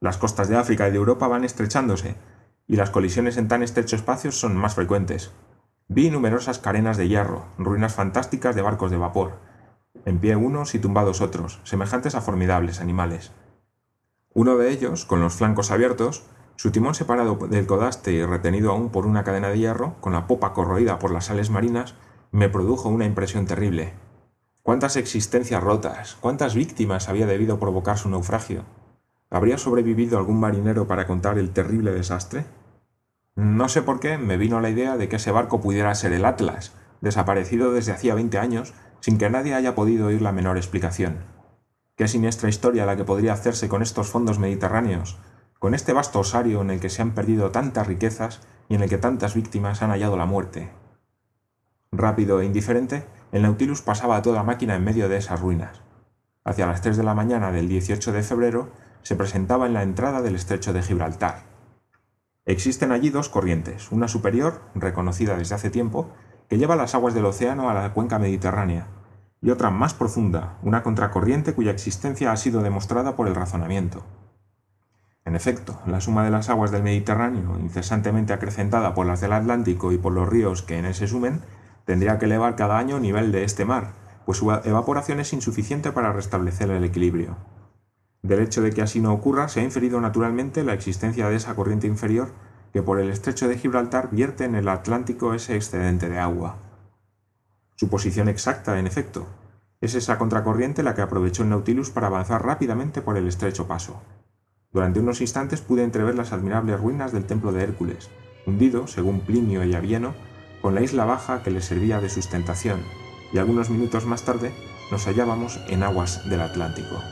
Las 0.00 0.16
costas 0.16 0.48
de 0.48 0.56
África 0.56 0.88
y 0.88 0.90
de 0.90 0.96
Europa 0.96 1.28
van 1.28 1.44
estrechándose, 1.44 2.16
y 2.66 2.76
las 2.76 2.88
colisiones 2.88 3.36
en 3.36 3.48
tan 3.48 3.62
estrecho 3.62 3.96
espacio 3.96 4.32
son 4.32 4.56
más 4.56 4.74
frecuentes. 4.74 5.30
Vi 5.88 6.08
numerosas 6.08 6.58
carenas 6.58 6.96
de 6.96 7.06
hierro, 7.06 7.44
ruinas 7.58 7.94
fantásticas 7.94 8.56
de 8.56 8.62
barcos 8.62 8.90
de 8.90 8.96
vapor, 8.96 9.32
en 10.06 10.18
pie 10.18 10.34
unos 10.34 10.74
y 10.74 10.78
tumbados 10.78 11.20
otros, 11.20 11.60
semejantes 11.64 12.14
a 12.14 12.22
formidables 12.22 12.80
animales. 12.80 13.32
Uno 14.32 14.56
de 14.56 14.70
ellos, 14.70 15.04
con 15.04 15.20
los 15.20 15.34
flancos 15.34 15.70
abiertos, 15.70 16.24
su 16.56 16.70
timón 16.70 16.94
separado 16.94 17.36
del 17.48 17.66
codaste 17.66 18.12
y 18.12 18.24
retenido 18.24 18.70
aún 18.70 18.88
por 18.88 19.04
una 19.04 19.22
cadena 19.22 19.48
de 19.48 19.58
hierro, 19.58 19.96
con 20.00 20.14
la 20.14 20.26
popa 20.26 20.54
corroída 20.54 20.98
por 20.98 21.10
las 21.10 21.26
sales 21.26 21.50
marinas, 21.50 21.94
me 22.34 22.48
produjo 22.48 22.88
una 22.88 23.04
impresión 23.04 23.46
terrible. 23.46 23.92
¿Cuántas 24.64 24.96
existencias 24.96 25.62
rotas, 25.62 26.16
cuántas 26.20 26.56
víctimas 26.56 27.08
había 27.08 27.28
debido 27.28 27.60
provocar 27.60 27.96
su 27.96 28.10
naufragio? 28.10 28.64
¿Habría 29.30 29.56
sobrevivido 29.56 30.18
algún 30.18 30.40
marinero 30.40 30.88
para 30.88 31.06
contar 31.06 31.38
el 31.38 31.50
terrible 31.50 31.92
desastre? 31.92 32.44
No 33.36 33.68
sé 33.68 33.82
por 33.82 34.00
qué 34.00 34.18
me 34.18 34.36
vino 34.36 34.60
la 34.60 34.70
idea 34.70 34.96
de 34.96 35.08
que 35.08 35.14
ese 35.14 35.30
barco 35.30 35.60
pudiera 35.60 35.94
ser 35.94 36.12
el 36.12 36.24
Atlas, 36.24 36.72
desaparecido 37.00 37.70
desde 37.72 37.92
hacía 37.92 38.16
veinte 38.16 38.38
años 38.38 38.74
sin 38.98 39.16
que 39.16 39.30
nadie 39.30 39.54
haya 39.54 39.76
podido 39.76 40.08
oír 40.08 40.20
la 40.20 40.32
menor 40.32 40.56
explicación. 40.56 41.18
Qué 41.94 42.08
siniestra 42.08 42.48
historia 42.48 42.84
la 42.84 42.96
que 42.96 43.04
podría 43.04 43.34
hacerse 43.34 43.68
con 43.68 43.80
estos 43.80 44.08
fondos 44.08 44.40
mediterráneos, 44.40 45.18
con 45.60 45.72
este 45.72 45.92
vasto 45.92 46.18
osario 46.18 46.62
en 46.62 46.70
el 46.70 46.80
que 46.80 46.90
se 46.90 47.00
han 47.00 47.14
perdido 47.14 47.52
tantas 47.52 47.86
riquezas 47.86 48.40
y 48.68 48.74
en 48.74 48.82
el 48.82 48.88
que 48.88 48.98
tantas 48.98 49.36
víctimas 49.36 49.82
han 49.82 49.90
hallado 49.90 50.16
la 50.16 50.26
muerte. 50.26 50.72
Rápido 51.96 52.40
e 52.40 52.44
indiferente, 52.44 53.06
el 53.30 53.42
Nautilus 53.42 53.80
pasaba 53.80 54.16
a 54.16 54.22
toda 54.22 54.42
máquina 54.42 54.74
en 54.74 54.82
medio 54.82 55.08
de 55.08 55.16
esas 55.16 55.40
ruinas. 55.40 55.80
Hacia 56.44 56.66
las 56.66 56.80
tres 56.80 56.96
de 56.96 57.04
la 57.04 57.14
mañana 57.14 57.52
del 57.52 57.68
18 57.68 58.12
de 58.12 58.22
febrero 58.24 58.70
se 59.02 59.14
presentaba 59.14 59.66
en 59.66 59.74
la 59.74 59.82
entrada 59.82 60.20
del 60.20 60.34
estrecho 60.34 60.72
de 60.72 60.82
Gibraltar. 60.82 61.42
Existen 62.46 62.90
allí 62.90 63.10
dos 63.10 63.28
corrientes, 63.28 63.92
una 63.92 64.08
superior, 64.08 64.60
reconocida 64.74 65.36
desde 65.36 65.54
hace 65.54 65.70
tiempo, 65.70 66.10
que 66.48 66.58
lleva 66.58 66.74
las 66.74 66.94
aguas 66.96 67.14
del 67.14 67.26
océano 67.26 67.70
a 67.70 67.74
la 67.74 67.92
cuenca 67.92 68.18
mediterránea, 68.18 68.88
y 69.40 69.50
otra 69.50 69.70
más 69.70 69.94
profunda, 69.94 70.58
una 70.62 70.82
contracorriente 70.82 71.54
cuya 71.54 71.70
existencia 71.70 72.32
ha 72.32 72.36
sido 72.36 72.62
demostrada 72.62 73.14
por 73.14 73.28
el 73.28 73.36
razonamiento. 73.36 74.04
En 75.24 75.36
efecto, 75.36 75.80
la 75.86 76.00
suma 76.00 76.24
de 76.24 76.30
las 76.30 76.50
aguas 76.50 76.70
del 76.70 76.82
Mediterráneo, 76.82 77.56
incesantemente 77.58 78.34
acrecentada 78.34 78.94
por 78.94 79.06
las 79.06 79.22
del 79.22 79.32
Atlántico 79.32 79.92
y 79.92 79.96
por 79.96 80.12
los 80.12 80.28
ríos 80.28 80.62
que 80.62 80.78
en 80.78 80.84
él 80.84 80.94
se 80.94 81.06
sumen, 81.08 81.40
tendría 81.84 82.18
que 82.18 82.26
elevar 82.26 82.56
cada 82.56 82.78
año 82.78 82.96
el 82.96 83.02
nivel 83.02 83.32
de 83.32 83.44
este 83.44 83.64
mar, 83.64 83.92
pues 84.26 84.38
su 84.38 84.50
evaporación 84.50 85.20
es 85.20 85.32
insuficiente 85.32 85.92
para 85.92 86.12
restablecer 86.12 86.70
el 86.70 86.84
equilibrio. 86.84 87.36
Del 88.22 88.40
hecho 88.40 88.62
de 88.62 88.70
que 88.70 88.82
así 88.82 89.00
no 89.00 89.12
ocurra, 89.12 89.48
se 89.48 89.60
ha 89.60 89.64
inferido 89.64 90.00
naturalmente 90.00 90.64
la 90.64 90.72
existencia 90.72 91.28
de 91.28 91.36
esa 91.36 91.54
corriente 91.54 91.86
inferior 91.86 92.32
que 92.72 92.82
por 92.82 92.98
el 92.98 93.10
estrecho 93.10 93.48
de 93.48 93.58
Gibraltar 93.58 94.08
vierte 94.10 94.44
en 94.44 94.54
el 94.54 94.68
Atlántico 94.68 95.34
ese 95.34 95.54
excedente 95.56 96.08
de 96.08 96.18
agua. 96.18 96.56
Su 97.76 97.88
posición 97.88 98.28
exacta, 98.28 98.78
en 98.78 98.86
efecto, 98.86 99.26
es 99.80 99.94
esa 99.94 100.16
contracorriente 100.16 100.82
la 100.82 100.94
que 100.94 101.02
aprovechó 101.02 101.42
el 101.42 101.50
Nautilus 101.50 101.90
para 101.90 102.06
avanzar 102.06 102.44
rápidamente 102.44 103.02
por 103.02 103.18
el 103.18 103.28
estrecho 103.28 103.68
paso. 103.68 104.00
Durante 104.72 105.00
unos 105.00 105.20
instantes 105.20 105.60
pude 105.60 105.84
entrever 105.84 106.14
las 106.14 106.32
admirables 106.32 106.80
ruinas 106.80 107.12
del 107.12 107.26
templo 107.26 107.52
de 107.52 107.62
Hércules, 107.62 108.10
hundido, 108.46 108.86
según 108.86 109.20
Plinio 109.20 109.62
y 109.64 109.74
Avieno, 109.74 110.14
con 110.64 110.74
la 110.74 110.80
isla 110.80 111.04
baja 111.04 111.42
que 111.42 111.50
le 111.50 111.60
servía 111.60 112.00
de 112.00 112.08
sustentación, 112.08 112.80
y 113.34 113.36
algunos 113.36 113.68
minutos 113.68 114.06
más 114.06 114.22
tarde 114.22 114.50
nos 114.90 115.06
hallábamos 115.06 115.60
en 115.68 115.82
aguas 115.82 116.26
del 116.26 116.40
Atlántico. 116.40 117.02